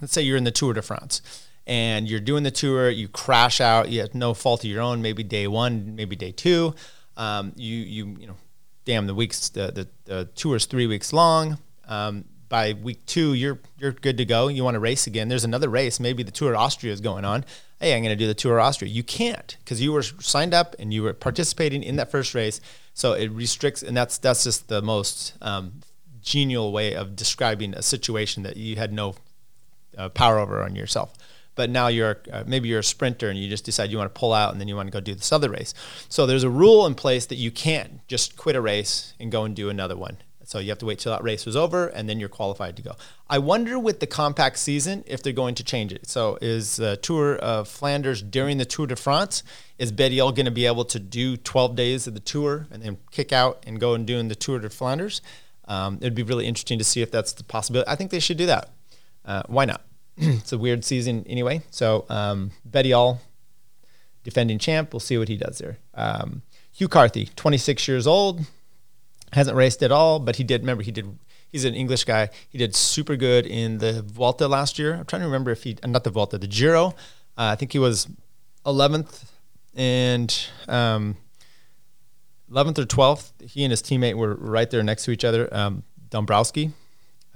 [0.02, 1.22] let's say you're in the Tour de France
[1.66, 5.02] and you're doing the tour, you crash out, you have no fault of your own,
[5.02, 6.74] maybe day one, maybe day two,
[7.18, 8.38] um, you you you know,
[8.86, 11.60] damn the weeks the the, the tour is three weeks long.
[11.88, 14.48] Um, by week two, you're you're good to go.
[14.48, 15.28] You want to race again.
[15.28, 16.00] There's another race.
[16.00, 17.44] Maybe the Tour of Austria is going on.
[17.80, 18.90] Hey, I'm going to do the Tour Austria.
[18.90, 22.60] You can't because you were signed up and you were participating in that first race.
[22.96, 25.82] So it restricts, and that's that's just the most um,
[26.22, 29.14] genial way of describing a situation that you had no
[29.96, 31.14] uh, power over on yourself.
[31.54, 34.20] But now you're uh, maybe you're a sprinter and you just decide you want to
[34.20, 35.76] pull out and then you want to go do this other race.
[36.10, 39.44] So there's a rule in place that you can't just quit a race and go
[39.44, 40.18] and do another one.
[40.48, 42.82] So you have to wait till that race was over, and then you're qualified to
[42.82, 42.96] go.
[43.30, 46.08] I wonder with the compact season if they're going to change it.
[46.08, 49.44] So is the Tour of Flanders during the Tour de France?
[49.78, 52.98] Is Bettiol going to be able to do 12 days of the tour and then
[53.12, 55.22] kick out and go and doing the Tour de Flanders?
[55.66, 57.90] Um, it'd be really interesting to see if that's the possibility.
[57.90, 58.70] I think they should do that.
[59.26, 59.82] Uh, why not?
[60.18, 61.62] it's a weird season anyway.
[61.72, 63.18] So um, Bettiol,
[64.24, 65.78] defending champ, we'll see what he does there.
[65.94, 68.46] Um, Hugh Carthy, 26 years old,
[69.34, 70.62] hasn't raced at all, but he did.
[70.62, 71.18] Remember, he did.
[71.50, 72.30] He's an English guy.
[72.50, 74.96] He did super good in the Vuelta last year.
[74.96, 76.88] I'm trying to remember if he not the Vuelta, the Giro.
[77.38, 78.08] Uh, I think he was
[78.66, 79.26] 11th,
[79.76, 81.16] and um,
[82.52, 85.84] 11th or 12th, he and his teammate were right there next to each other, um,
[86.10, 86.72] Dombrowski.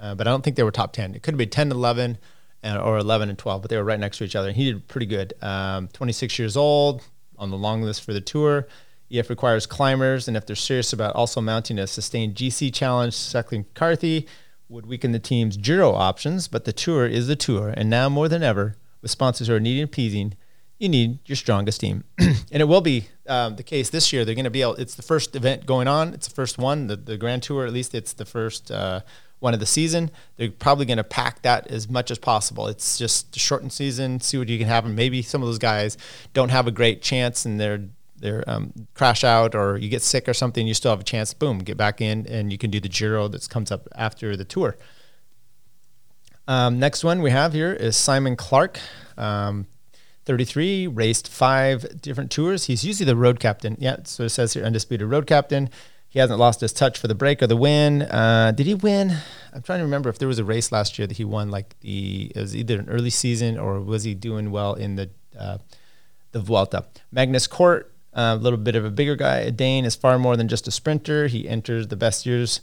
[0.00, 1.14] Uh, but I don't think they were top 10.
[1.14, 2.18] It could have been 10 11
[2.62, 4.48] and, or 11 and 12, but they were right next to each other.
[4.48, 5.34] And he did pretty good.
[5.40, 7.02] Um, 26 years old,
[7.38, 8.66] on the long list for the tour.
[9.12, 13.66] EF requires climbers, and if they're serious about also mounting a sustained GC challenge, Cycling
[13.74, 14.26] Carthy
[14.68, 18.28] would weaken the team's Giro options, but the tour is the tour, and now more
[18.28, 20.34] than ever, with sponsors who are needing appeasing,
[20.78, 22.04] you need your strongest team.
[22.18, 24.24] and it will be um, the case this year.
[24.24, 26.12] They're going to be able, it's the first event going on.
[26.14, 29.00] It's the first one, the, the Grand Tour, at least it's the first uh,
[29.38, 30.10] one of the season.
[30.36, 32.66] They're probably going to pack that as much as possible.
[32.66, 34.84] It's just a shortened season, see what you can have.
[34.84, 35.96] And maybe some of those guys
[36.32, 37.82] don't have a great chance and they're
[38.22, 41.34] they're um, crash out or you get sick or something, you still have a chance.
[41.34, 44.44] Boom, get back in, and you can do the Giro that comes up after the
[44.44, 44.76] tour.
[46.48, 48.78] Um, next one we have here is Simon Clark,
[49.16, 49.66] um,
[50.24, 52.66] 33, raced five different tours.
[52.66, 53.76] He's usually the road captain.
[53.78, 55.70] Yeah, so it says here undisputed road captain.
[56.08, 58.02] He hasn't lost his touch for the break or the win.
[58.02, 59.16] Uh, did he win?
[59.52, 61.50] I'm trying to remember if there was a race last year that he won.
[61.50, 65.10] Like the it was either an early season or was he doing well in the
[65.38, 65.58] uh,
[66.32, 66.84] the Vuelta?
[67.10, 69.50] Magnus Cort a little bit of a bigger guy.
[69.50, 71.26] Dane is far more than just a sprinter.
[71.26, 72.60] He enters the best years.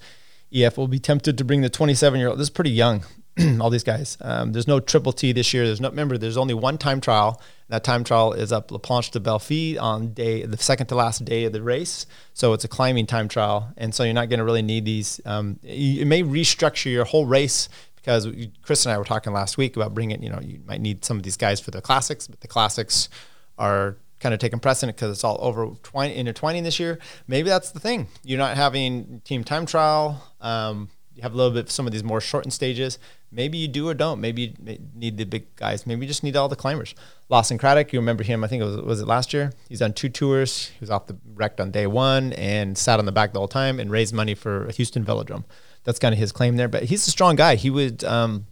[0.53, 2.39] EF will be tempted to bring the 27 year old.
[2.39, 3.03] This is pretty young.
[3.61, 4.17] all these guys.
[4.21, 5.65] Um, there's no triple T this year.
[5.65, 6.17] There's no remember.
[6.17, 7.41] There's only one time trial.
[7.69, 11.23] That time trial is up La Planche de Belfi on day the second to last
[11.23, 12.05] day of the race.
[12.33, 15.21] So it's a climbing time trial, and so you're not going to really need these.
[15.25, 18.27] Um, you, it may restructure your whole race because
[18.61, 20.21] Chris and I were talking last week about bringing.
[20.23, 23.09] You know, you might need some of these guys for the classics, but the classics
[23.57, 26.99] are kind of taking precedent because it's all over intertwining this year.
[27.27, 28.07] Maybe that's the thing.
[28.23, 30.23] You're not having team time trial.
[30.41, 32.97] Um, you have a little bit of some of these more shortened stages.
[33.31, 34.21] Maybe you do or don't.
[34.21, 35.85] Maybe you need the big guys.
[35.85, 36.95] Maybe you just need all the climbers.
[37.27, 38.43] Lawson Craddock, you remember him?
[38.43, 39.51] I think it was was it last year.
[39.67, 40.69] He's done two tours.
[40.69, 43.49] He was off the wrecked on day one and sat on the back the whole
[43.49, 45.43] time and raised money for Houston Velodrome.
[45.83, 46.69] That's kind of his claim there.
[46.69, 47.55] But he's a strong guy.
[47.55, 48.47] He would um,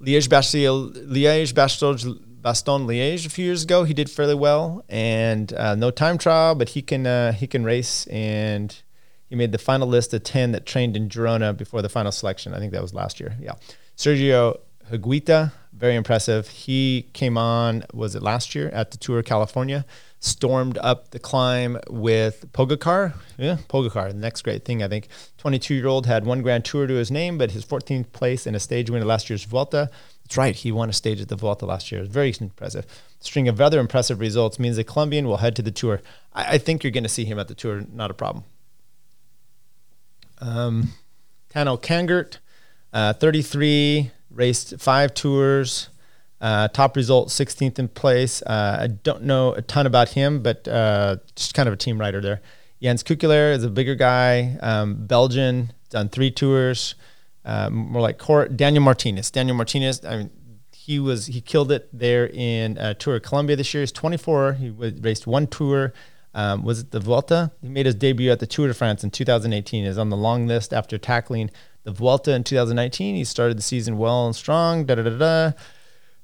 [0.00, 0.28] Liège
[1.52, 3.84] Bastogne Bastogne Liège a few years ago.
[3.84, 7.64] He did fairly well, and uh, no time trial, but he can uh, he can
[7.64, 8.74] race, and
[9.28, 12.54] he made the final list of ten that trained in Girona before the final selection.
[12.54, 13.36] I think that was last year.
[13.40, 13.52] Yeah,
[13.96, 14.58] Sergio
[14.90, 16.48] Higuita, very impressive.
[16.48, 19.84] He came on was it last year at the Tour of California,
[20.18, 23.14] stormed up the climb with Pogacar.
[23.38, 25.08] Yeah, Pogacar, the next great thing I think.
[25.38, 28.54] 22 year old had one Grand Tour to his name, but his 14th place in
[28.54, 29.90] a stage win at last year's Vuelta
[30.30, 30.54] that's right.
[30.54, 32.02] He won a stage at the Vuelta last year.
[32.02, 32.86] It's very impressive.
[33.18, 36.00] String of other impressive results means the Colombian will head to the tour.
[36.32, 37.84] I, I think you're going to see him at the tour.
[37.92, 38.44] Not a problem.
[40.38, 40.92] Um,
[41.52, 42.38] Tanel Kangert,
[42.92, 45.88] uh, 33, raced five tours.
[46.40, 48.40] Uh, top result, 16th in place.
[48.42, 52.00] Uh, I don't know a ton about him, but uh, just kind of a team
[52.00, 52.40] rider there.
[52.80, 56.94] Jens Keukeleire is a bigger guy, um, Belgian, done three tours
[57.50, 59.28] uh, more like Cort, Daniel Martinez.
[59.30, 60.30] Daniel Martinez, I mean,
[60.70, 63.82] he was he killed it there in uh, Tour of Colombia this year.
[63.82, 64.52] He's 24.
[64.52, 65.92] He raced one tour.
[66.32, 67.50] Um, was it the Vuelta?
[67.60, 69.84] He made his debut at the Tour de France in 2018.
[69.84, 71.50] Is on the long list after tackling
[71.82, 73.16] the Vuelta in 2019.
[73.16, 74.84] He started the season well and strong.
[74.86, 75.52] Da da da da.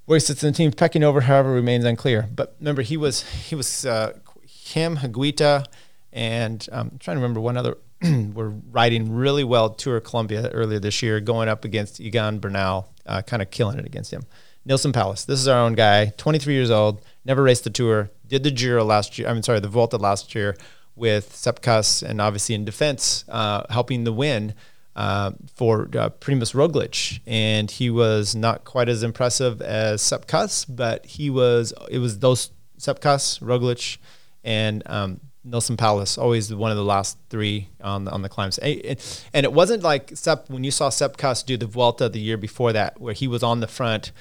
[0.05, 2.29] Where he sits in the team pecking over, however, remains unclear.
[2.33, 4.13] But remember, he was he was uh,
[4.45, 5.67] him, Higuita,
[6.13, 7.79] and um, I'm trying to remember one other
[8.35, 13.23] were riding really well Tour Colombia earlier this year, going up against Egan Bernal, uh,
[13.23, 14.25] kind of killing it against him.
[14.69, 18.43] Neilson Powless, this is our own guy, 23 years old, never raced the Tour, did
[18.43, 19.29] the Giro last year.
[19.29, 20.57] I'm sorry, the Volta last year
[20.97, 24.55] with Sepp Kuss and obviously in defense, uh, helping the win.
[24.95, 30.65] Uh, for uh, Primoz Roglic, and he was not quite as impressive as Sepp Kuss,
[30.65, 31.75] but he was.
[31.91, 33.99] It was those Sepp Kuss, Roglic,
[34.43, 38.59] and um, Neilson Powless, always one of the last three on the, on the climbs.
[38.59, 38.99] And
[39.33, 42.73] it wasn't like Sepp, when you saw Sepp Kuss do the Vuelta the year before
[42.73, 44.13] that, where he was on the front,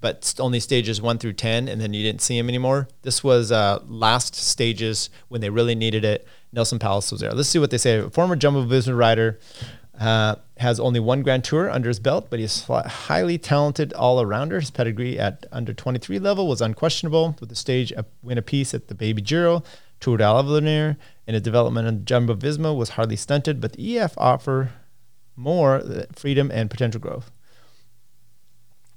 [0.00, 2.88] but only stages one through 10, and then you didn't see him anymore.
[3.02, 6.28] This was uh, last stages when they really needed it.
[6.52, 7.32] Nelson Powless was there.
[7.32, 8.06] Let's see what they say.
[8.10, 9.38] Former Jumbo Visma rider
[9.98, 14.60] uh, has only one Grand Tour under his belt, but he's highly talented all-arounder.
[14.60, 17.90] His pedigree at under 23 level was unquestionable, with the stage
[18.22, 19.62] win a piece at the Baby Giro
[20.00, 24.14] Tour de l'Avenir and its development in Jumbo Visma was hardly stunted, but the EF
[24.18, 24.72] offer
[25.36, 25.82] more
[26.12, 27.30] freedom and potential growth.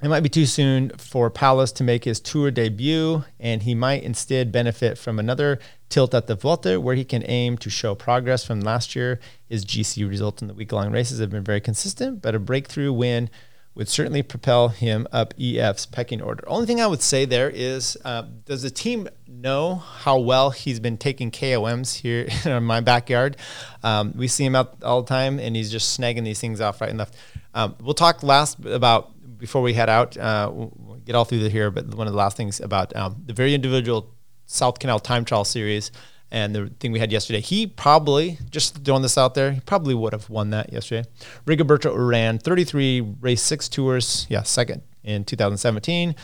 [0.02, 4.04] It might be too soon for Powless to make his tour debut, and he might
[4.04, 5.58] instead benefit from another
[5.90, 9.20] tilt at the Vuelta, where he can aim to show progress from last year.
[9.48, 12.94] His GC results in the week long races have been very consistent, but a breakthrough
[12.94, 13.32] win
[13.78, 16.44] would certainly propel him up EF's pecking order.
[16.48, 20.80] Only thing I would say there is, uh, does the team know how well he's
[20.80, 23.38] been taking KOMs here in my backyard?
[23.84, 26.82] Um, we see him out all the time, and he's just snagging these things off
[26.82, 27.16] right and left.
[27.54, 30.18] Um, we'll talk last about before we head out.
[30.18, 33.22] Uh, we'll get all through the here, but one of the last things about um,
[33.28, 34.12] the very individual
[34.48, 35.92] South Canal Time Trial Series
[36.32, 39.96] and the thing we had yesterday, he probably, just throwing this out there, he probably
[39.96, 41.08] would have won that yesterday.
[41.46, 46.16] Rigoberto Uran, 33, race six tours, yeah, second in 2017.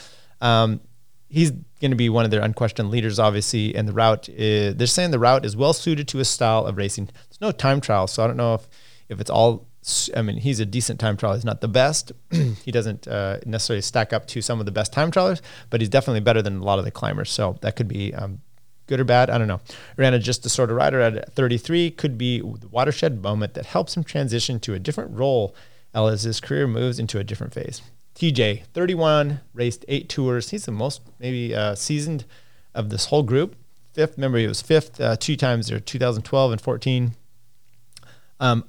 [0.42, 0.82] Um,
[1.30, 4.88] he's going to be one of their unquestioned leaders, obviously, and the route, is, they're
[4.88, 7.06] saying the route is well suited to his style of racing.
[7.06, 8.68] There's no time trial, so I don't know if,
[9.08, 9.68] if it's all
[10.16, 11.34] I mean, he's a decent time trial.
[11.34, 12.14] He's not the best.
[12.32, 15.90] he doesn't uh, necessarily stack up to some of the best time trialers, but he's
[15.90, 17.30] definitely better than a lot of the climbers.
[17.30, 18.42] So that could be um,
[18.88, 19.30] good or bad.
[19.30, 19.62] I don't know.
[19.98, 23.68] Ran a just the sort of rider at 33 could be the watershed moment that
[23.68, 25.56] helps him transition to a different role
[25.94, 27.82] as his career moves into a different phase.
[28.16, 30.50] Tejay, 31, raced eight tours.
[30.50, 32.26] He's the most maybe uh, seasoned
[32.74, 33.56] of this whole group.
[33.94, 37.16] Fifth, remember he was fifth uh, two times there, 2012 and 14.
[38.40, 38.66] Um,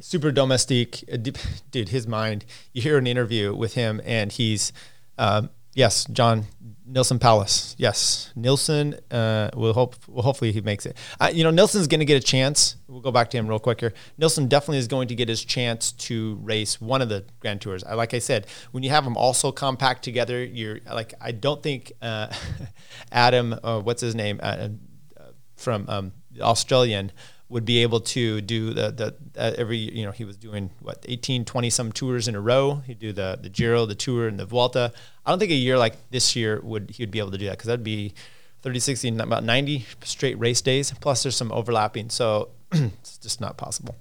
[0.00, 1.16] super domestique, uh,
[1.70, 1.90] dude.
[1.90, 2.44] His mind.
[2.72, 4.72] You hear an interview with him, and he's
[5.18, 6.46] um, yes, John
[6.90, 7.74] Neilson Powless.
[7.78, 9.96] Yes, Neilson uh, will hope.
[10.08, 10.96] Well, hopefully he makes it.
[11.20, 12.76] Uh, you know, Neilson's going to get a chance.
[12.88, 13.94] We'll go back to him real quick here.
[14.20, 17.84] Neilson definitely is going to get his chance to race one of the Grand Tours.
[17.84, 21.62] Like I said, when you have them all so compact together, you're like I don't
[21.62, 22.32] think uh,
[23.12, 24.68] Adam, uh, what's his name, uh,
[25.16, 25.22] uh,
[25.56, 27.12] from um, Australian
[27.50, 31.04] would be able to do the, the uh, every you know he was doing what
[31.06, 32.76] 18 20 some tours in a row.
[32.86, 34.92] He'd do the the Giro the Tour and the Vuelta.
[35.26, 37.46] I don't think a year like this year would he would be able to do
[37.46, 38.14] that because that'd be
[38.62, 40.94] 30 60 about 90 straight race days.
[41.00, 43.96] Plus there's some overlapping so it's just not possible.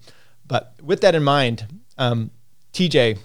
[0.47, 1.65] But with that in mind
[1.97, 2.31] um,
[2.71, 3.17] Tejay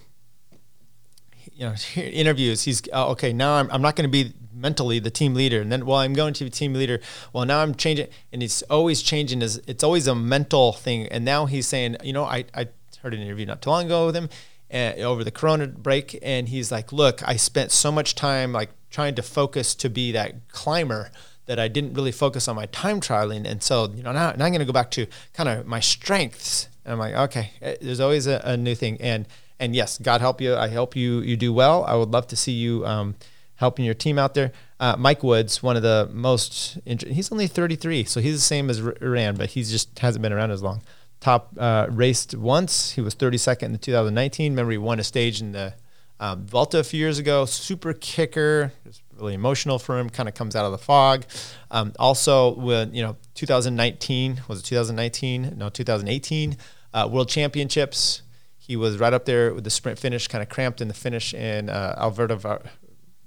[1.55, 5.11] you know interviews he's uh, okay now I'm, I'm not going to be mentally the
[5.11, 5.61] team leader.
[5.61, 7.01] And then well i'm going to be team leader.
[7.33, 11.07] Well now i'm changing and he's always changing his it's always a mental thing.
[11.09, 12.69] And now he's saying you know i, I
[13.03, 14.29] heard an interview not too long ago with him
[14.73, 18.71] uh, over the corona break and he's like look i spent so much time like
[18.91, 21.11] trying to focus to be that climber
[21.47, 23.45] that i didn't really focus on my time trialing.
[23.47, 25.81] And so you know now, now i'm going to go back to kind of my
[25.81, 26.69] strengths.
[26.85, 29.01] And i'm like okay eh, there's always a, a, new thing.
[29.01, 29.27] And
[29.59, 32.37] and yes god help you i hope you you do well i would love to
[32.37, 33.15] see you um,
[33.57, 34.53] helping your team out there.
[34.81, 38.81] Uh, Mike Woods, one of the most, he's only 33, so he's the same as
[38.81, 40.83] Uran, but he just hasn't been around as long.
[41.21, 42.93] Top uh, raced once.
[42.93, 44.53] He was 32nd in 2019.
[44.53, 45.75] Remember, he won a stage in the
[46.21, 47.47] um, Vuelta a few years ago.
[47.47, 48.73] Super kicker.
[48.85, 50.11] It's really emotional for him.
[50.11, 51.25] Kind of comes out of the fog.
[51.71, 55.55] Um, also, when you know, 2019 was it 2019?
[55.57, 56.59] No, 2018
[56.93, 58.23] uh, World Championships.
[58.67, 61.35] He was right up there with the sprint finish, kind of cramped in the finish
[61.35, 62.63] in uh, Alberta,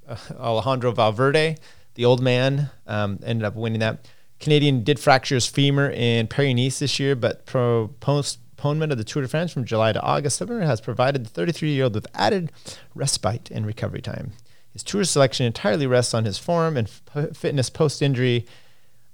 [0.07, 1.57] uh, Alejandro Valverde,
[1.93, 4.07] the old man, um, ended up winning that.
[4.39, 9.03] Canadian did fracture his femur in Paris Nice this year, but pro postponement of the
[9.03, 12.51] Tour de France from July to August has provided the 33 year old with added
[12.95, 14.31] respite and recovery time.
[14.73, 18.47] His tour selection entirely rests on his form and f- fitness post injury.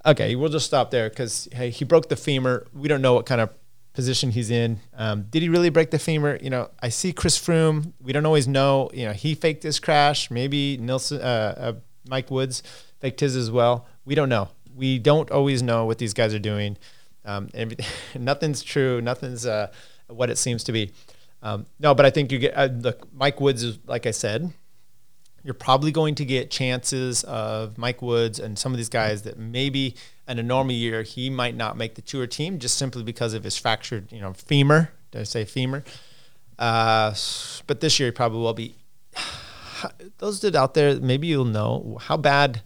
[0.06, 2.66] Okay, we'll just stop there because hey, he broke the femur.
[2.74, 3.50] We don't know what kind of
[3.94, 4.80] position he's in.
[4.96, 6.38] Um, did he really break the femur?
[6.42, 7.94] You know, I see Chris Froome.
[8.02, 8.90] We don't always know.
[8.94, 10.30] You know, he faked his crash.
[10.32, 11.74] Maybe Neilson, uh, uh,
[12.08, 12.64] Mike Woods
[13.00, 13.88] faked his as well.
[14.06, 14.50] We don't know.
[14.76, 16.78] We don't always know what these guys are doing.
[17.24, 17.50] Um,
[18.16, 19.00] nothing's true.
[19.00, 19.72] Nothing's uh,
[20.08, 20.92] what it seems to be.
[21.42, 23.14] Um, no, but I think you get uh, look.
[23.14, 24.52] Mike Woods is like I said.
[25.46, 29.38] You're probably going to get chances of Mike Woods and some of these guys that
[29.38, 29.94] maybe
[30.28, 33.44] in a normal year, he might not make the tour team just simply because of
[33.44, 34.92] his fractured, you know, femur.
[35.12, 35.84] Did I say femur?
[36.58, 37.14] Uh,
[37.68, 38.76] but this year he probably will be.
[40.20, 42.62] Those that out there, maybe you'll know how bad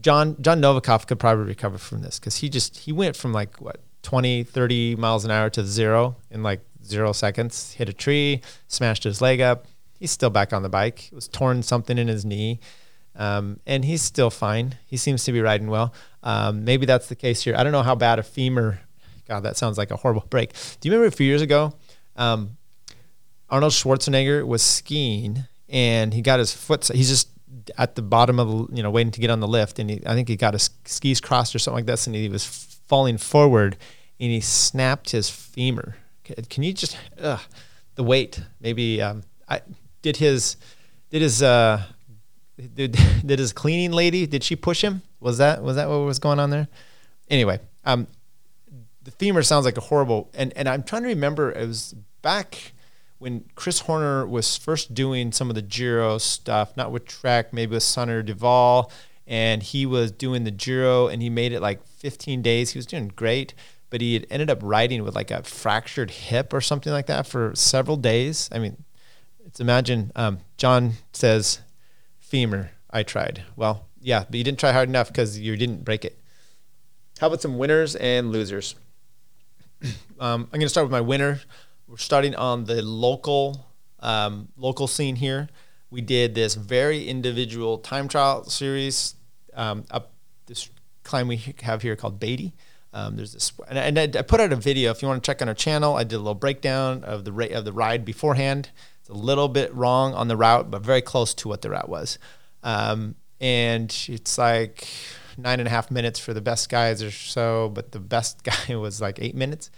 [0.00, 3.60] John John Novikov could probably recover from this because he just he went from like
[3.60, 7.74] what 20, 30 miles an hour to zero in like zero seconds.
[7.74, 9.66] Hit a tree, smashed his leg up.
[9.98, 11.06] He's still back on the bike.
[11.06, 12.58] It was torn something in his knee.
[13.14, 14.76] Um, and he's still fine.
[14.86, 15.92] He seems to be riding well.
[16.22, 17.54] Um, maybe that's the case here.
[17.56, 18.80] I don't know how bad a femur.
[19.28, 20.52] God, that sounds like a horrible break.
[20.80, 21.74] Do you remember a few years ago?
[22.16, 22.56] Um,
[23.50, 26.88] Arnold Schwarzenegger was skiing and he got his foot.
[26.88, 27.28] He's just
[27.78, 30.02] at the bottom of the, you know, waiting to get on the lift, and he,
[30.06, 32.44] I think he got his skis crossed or something like this, and he was
[32.86, 33.76] falling forward,
[34.20, 35.96] and he snapped his femur.
[36.48, 37.40] Can you just ugh,
[37.94, 38.40] the weight?
[38.60, 39.60] Maybe um, I
[40.02, 40.56] did his
[41.10, 41.82] did his uh,
[42.74, 45.02] did, did his cleaning lady did she push him?
[45.20, 46.68] Was that was that what was going on there?
[47.28, 48.06] Anyway, um,
[49.02, 52.72] the femur sounds like a horrible and and I'm trying to remember it was back
[53.18, 57.74] when Chris Horner was first doing some of the Giro stuff, not with Trek, maybe
[57.74, 58.90] with Saunier Duval,
[59.28, 62.72] and he was doing the Giro and he made it like 15 days.
[62.72, 63.54] He was doing great,
[63.90, 67.26] but he had ended up riding with like a fractured hip or something like that
[67.26, 68.48] for several days.
[68.50, 68.82] I mean,
[69.46, 71.60] it's imagine um, John says
[72.32, 72.70] femur.
[72.88, 73.42] I tried.
[73.56, 76.18] Well, yeah, but you didn't try hard enough because you didn't break it.
[77.20, 78.74] How about some winners and losers?
[80.18, 81.42] um, I'm going to start with my winner.
[81.86, 83.66] We're starting on the local
[84.00, 85.50] um, local scene here.
[85.90, 89.14] We did this very individual time trial series
[89.52, 90.12] um, up
[90.46, 90.70] this
[91.04, 92.54] climb we have here called Beatty.
[92.94, 94.90] Um, there's this, and, I, and I, put out a video.
[94.90, 97.32] If you want to check on our channel, I did a little breakdown of the
[97.32, 98.70] rate of the ride beforehand.
[99.02, 101.88] It's a little bit wrong on the route, but very close to what the route
[101.88, 102.20] was.
[102.62, 104.86] Um, and it's like
[105.36, 108.76] nine and a half minutes for the best guys or so, but the best guy
[108.76, 109.72] was like eight minutes.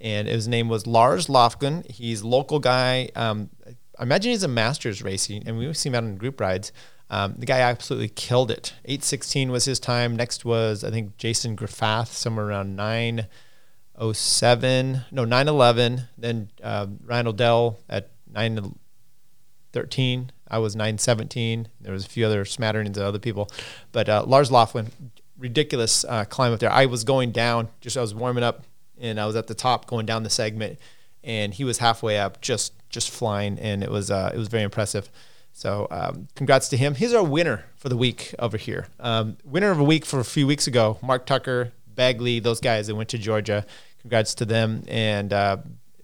[0.00, 1.90] And his name was Lars Lofgren.
[1.90, 3.10] He's local guy.
[3.14, 3.50] Um,
[3.98, 6.72] I imagine he's a masters racing, and we see him out on group rides.
[7.10, 8.72] Um, the guy absolutely killed it.
[8.86, 10.16] 816 was his time.
[10.16, 15.02] Next was, I think, Jason Graffath, somewhere around 907.
[15.10, 16.08] No, 911.
[16.16, 20.32] Then uh, Ryan O'Dell at 913.
[20.48, 21.68] I was 917.
[21.80, 23.50] There was a few other smatterings of other people.
[23.92, 24.90] But uh, Lars Laughlin,
[25.38, 26.72] ridiculous uh, climb up there.
[26.72, 28.64] I was going down, just I was warming up,
[28.98, 30.78] and I was at the top going down the segment,
[31.22, 34.64] and he was halfway up, just just flying, and it was uh, it was very
[34.64, 35.10] impressive.
[35.52, 36.94] So um, congrats to him.
[36.94, 38.88] He's our winner for the week over here.
[38.98, 42.86] Um, winner of a week for a few weeks ago, Mark Tucker, Bagley, those guys
[42.86, 43.66] that went to Georgia.
[44.00, 44.84] Congrats to them.
[44.88, 45.58] And uh,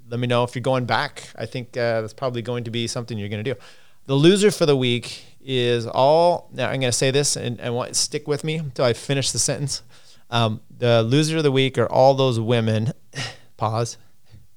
[0.08, 1.28] let me know if you're going back.
[1.36, 3.58] I think uh, that's probably going to be something you're going to do.
[4.06, 6.48] The loser for the week is all.
[6.52, 9.32] Now I'm going to say this and, and want stick with me until I finish
[9.32, 9.82] the sentence.
[10.30, 12.92] Um, the loser of the week are all those women.
[13.56, 13.98] pause.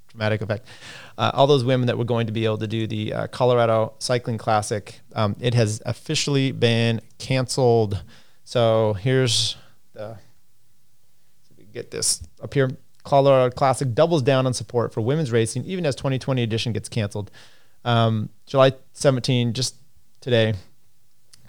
[0.10, 0.68] Dramatic effect
[1.20, 3.94] uh, all those women that were going to be able to do the uh, Colorado
[4.00, 5.02] Cycling Classic.
[5.14, 8.02] Um, it has officially been canceled.
[8.46, 9.58] So here's
[9.94, 10.18] the
[11.74, 12.72] get this up here.
[13.10, 17.32] Colorado Classic doubles down on support for women's racing, even as 2020 edition gets canceled.
[17.84, 19.78] Um, July 17, just
[20.22, 20.54] today,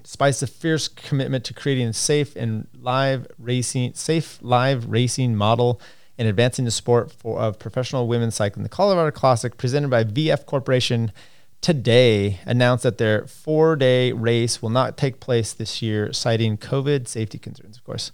[0.03, 5.83] despite the fierce commitment to creating a safe and live racing, safe live racing model
[6.17, 8.63] and advancing the sport for, of professional women's cycling.
[8.63, 11.13] The Colorado Classic, presented by VF Corporation,
[11.61, 17.07] today announced that their four day race will not take place this year, citing COVID
[17.07, 18.13] safety concerns, of course.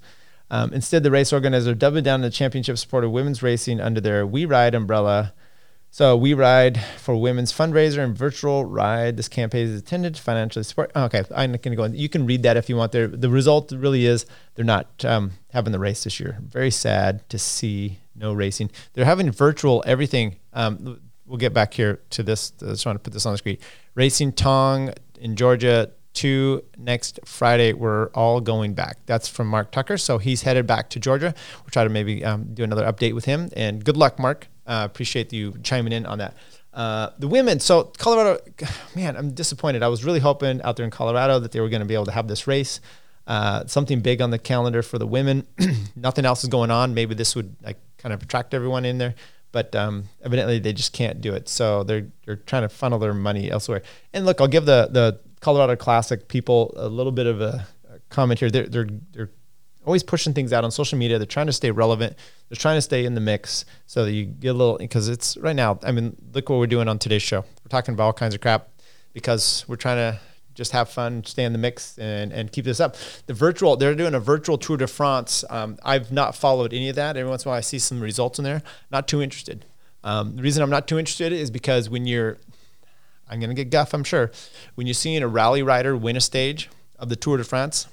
[0.51, 4.01] Um, instead, the race organizer doubled down on the championship sport of women's racing under
[4.01, 5.35] their We Ride umbrella.
[5.91, 9.17] So, We Ride for Women's fundraiser and virtual ride.
[9.17, 10.93] This campaign is intended to financially support.
[10.95, 11.87] Oh, okay, I'm not going to go.
[11.87, 12.93] You can read that if you want.
[12.93, 16.39] There, the result really is they're not um, having the race this year.
[16.43, 18.71] Very sad to see no racing.
[18.93, 20.37] They're having virtual everything.
[20.53, 22.53] Um, we'll get back here to this.
[22.63, 23.59] I just want to put this on the screen.
[23.95, 27.73] Racing Tong in Georgia to next Friday.
[27.73, 28.99] We're all going back.
[29.07, 29.97] That's from Mark Tucker.
[29.99, 31.35] So he's headed back to Georgia.
[31.63, 33.51] We'll try to maybe um, do another update with him.
[33.57, 34.49] And good luck, Mark.
[34.67, 36.35] Uh, appreciate you chiming in on that.
[36.73, 38.39] Uh, the women, so Colorado,
[38.97, 39.83] man, I'm disappointed.
[39.83, 42.07] I was really hoping out there in Colorado that they were going to be able
[42.07, 42.81] to have this race.
[43.27, 45.47] Uh, something big on the calendar for the women.
[45.97, 46.95] Nothing else is going on.
[46.95, 49.15] Maybe this would like kind of attract everyone in there,
[49.51, 51.49] but um, evidently they just can't do it.
[51.49, 53.83] So they're they're trying to funnel their money elsewhere.
[54.13, 57.67] And look, I'll give the the Colorado Classic people a little bit of a,
[58.09, 58.51] comment here.
[58.51, 59.31] They're they're they're
[59.85, 61.19] always pushing things out on social media.
[61.19, 62.17] They're trying to stay relevant.
[62.49, 65.37] They're trying to stay in the mix so that you get a little because it's
[65.37, 65.79] right now.
[65.83, 67.41] I mean, look what we're doing on today's show.
[67.41, 68.69] We're talking about all kinds of crap
[69.13, 70.21] because we're trying to
[70.55, 72.97] just have fun, stay in the mix, and and keep this up.
[73.27, 75.45] The virtual, they're doing a virtual Tour de France.
[75.51, 77.17] Um, I've not followed any of that.
[77.17, 78.63] Every once in a while, I see some results in there.
[78.91, 79.67] Not too interested.
[80.03, 82.39] Um, the reason I'm not too interested is because when you're,
[83.29, 84.31] I'm gonna get guff, I'm sure.
[84.75, 86.69] When you're seeing a rally rider win a stage
[86.99, 87.89] of the Tour de France,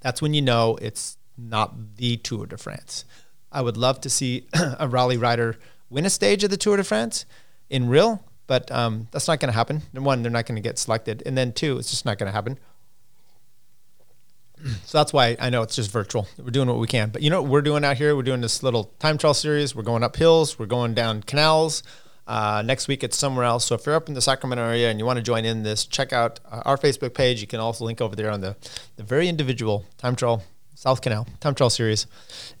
[0.00, 3.04] that's when you know it's not the Tour de France.
[3.52, 4.46] I would love to see
[4.78, 5.56] a rally rider
[5.88, 7.24] win a stage of the Tour de France
[7.68, 9.82] in real but um, that's not going to happen.
[9.94, 12.26] And one, they're not going to get selected, and then two, it's just not going
[12.26, 12.58] to happen.
[14.84, 16.28] So that's why I know it's just virtual.
[16.36, 17.08] We're doing what we can.
[17.08, 18.14] But you know what we're doing out here?
[18.14, 19.74] We're doing this little time trial series.
[19.74, 20.58] We're going up hills.
[20.58, 21.82] We're going down canals.
[22.30, 23.64] Uh, next week it's somewhere else.
[23.64, 25.84] So if you're up in the Sacramento area and you want to join in this,
[25.84, 27.40] check out our Facebook page.
[27.40, 28.54] You can also link over there on the,
[28.94, 30.44] the very individual time trial
[30.76, 32.06] South Canal time trial series,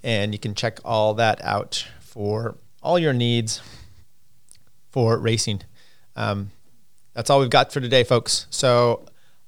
[0.02, 3.62] and you can check all that out for all your needs
[4.90, 5.62] for racing.
[6.16, 6.50] Um,
[7.14, 8.48] that's all we've got for today, folks.
[8.50, 9.06] So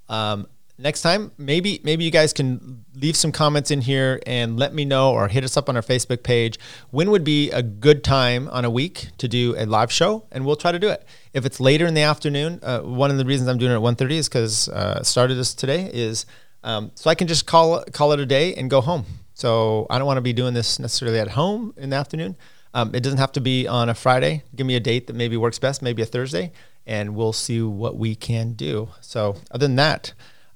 [0.09, 0.47] um,
[0.83, 4.85] next time, maybe maybe you guys can leave some comments in here and let me
[4.85, 6.59] know, or hit us up on our Facebook page.
[6.91, 10.45] When would be a good time on a week to do a live show, and
[10.45, 11.07] we'll try to do it.
[11.33, 13.81] If it's later in the afternoon, uh, one of the reasons I'm doing it at
[13.81, 16.27] 1.30 is because uh, started this today is
[16.65, 19.05] um, so I can just call call it a day and go home.
[19.35, 22.37] So I don't want to be doing this necessarily at home in the afternoon.
[22.75, 24.45] Um, it doesn't have to be on a Friday.
[24.55, 26.53] Give me a date that maybe works best, maybe a Thursday,
[26.87, 28.89] and we'll see what we can do.
[29.01, 30.13] So other than that.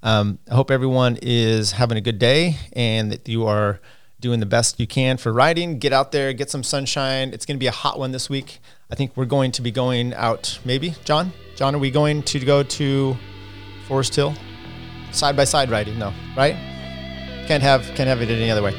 [0.07, 3.81] Um, I hope everyone is having a good day and that you are
[4.21, 5.81] doing the best you can for riding.
[5.81, 7.33] Get out there, get some sunshine.
[7.35, 8.61] It's going to be a hot one this week.
[8.89, 10.95] I think we're going to be going out, maybe.
[11.05, 11.33] John?
[11.57, 13.17] John, are we going to go to
[13.89, 14.33] Forest Hill?
[15.11, 15.99] Side by side riding?
[15.99, 16.55] No, right?
[17.49, 18.77] Can't have, can't have it any other way.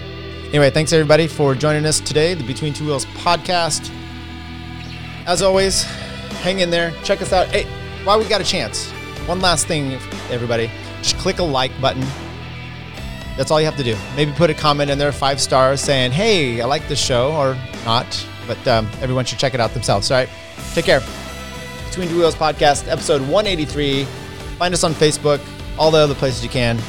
[0.47, 3.91] Anyway, thanks everybody for joining us today, the Between Two Wheels podcast.
[5.25, 5.83] As always,
[6.43, 6.91] hang in there.
[7.03, 7.47] Check us out.
[7.47, 7.65] Hey,
[8.05, 8.89] while we got a chance,
[9.27, 9.91] one last thing,
[10.31, 10.71] everybody
[11.01, 12.05] just click a like button.
[13.37, 13.95] That's all you have to do.
[14.15, 17.55] Maybe put a comment in there, five stars, saying, hey, I like this show, or
[17.85, 18.25] not.
[18.47, 20.09] But um, everyone should check it out themselves.
[20.09, 20.29] All right.
[20.73, 21.01] Take care.
[21.87, 24.05] Between Two Wheels Podcast, episode 183.
[24.57, 25.39] Find us on Facebook,
[25.77, 26.79] all the other places you can.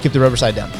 [0.00, 0.70] Keep the rubber side down.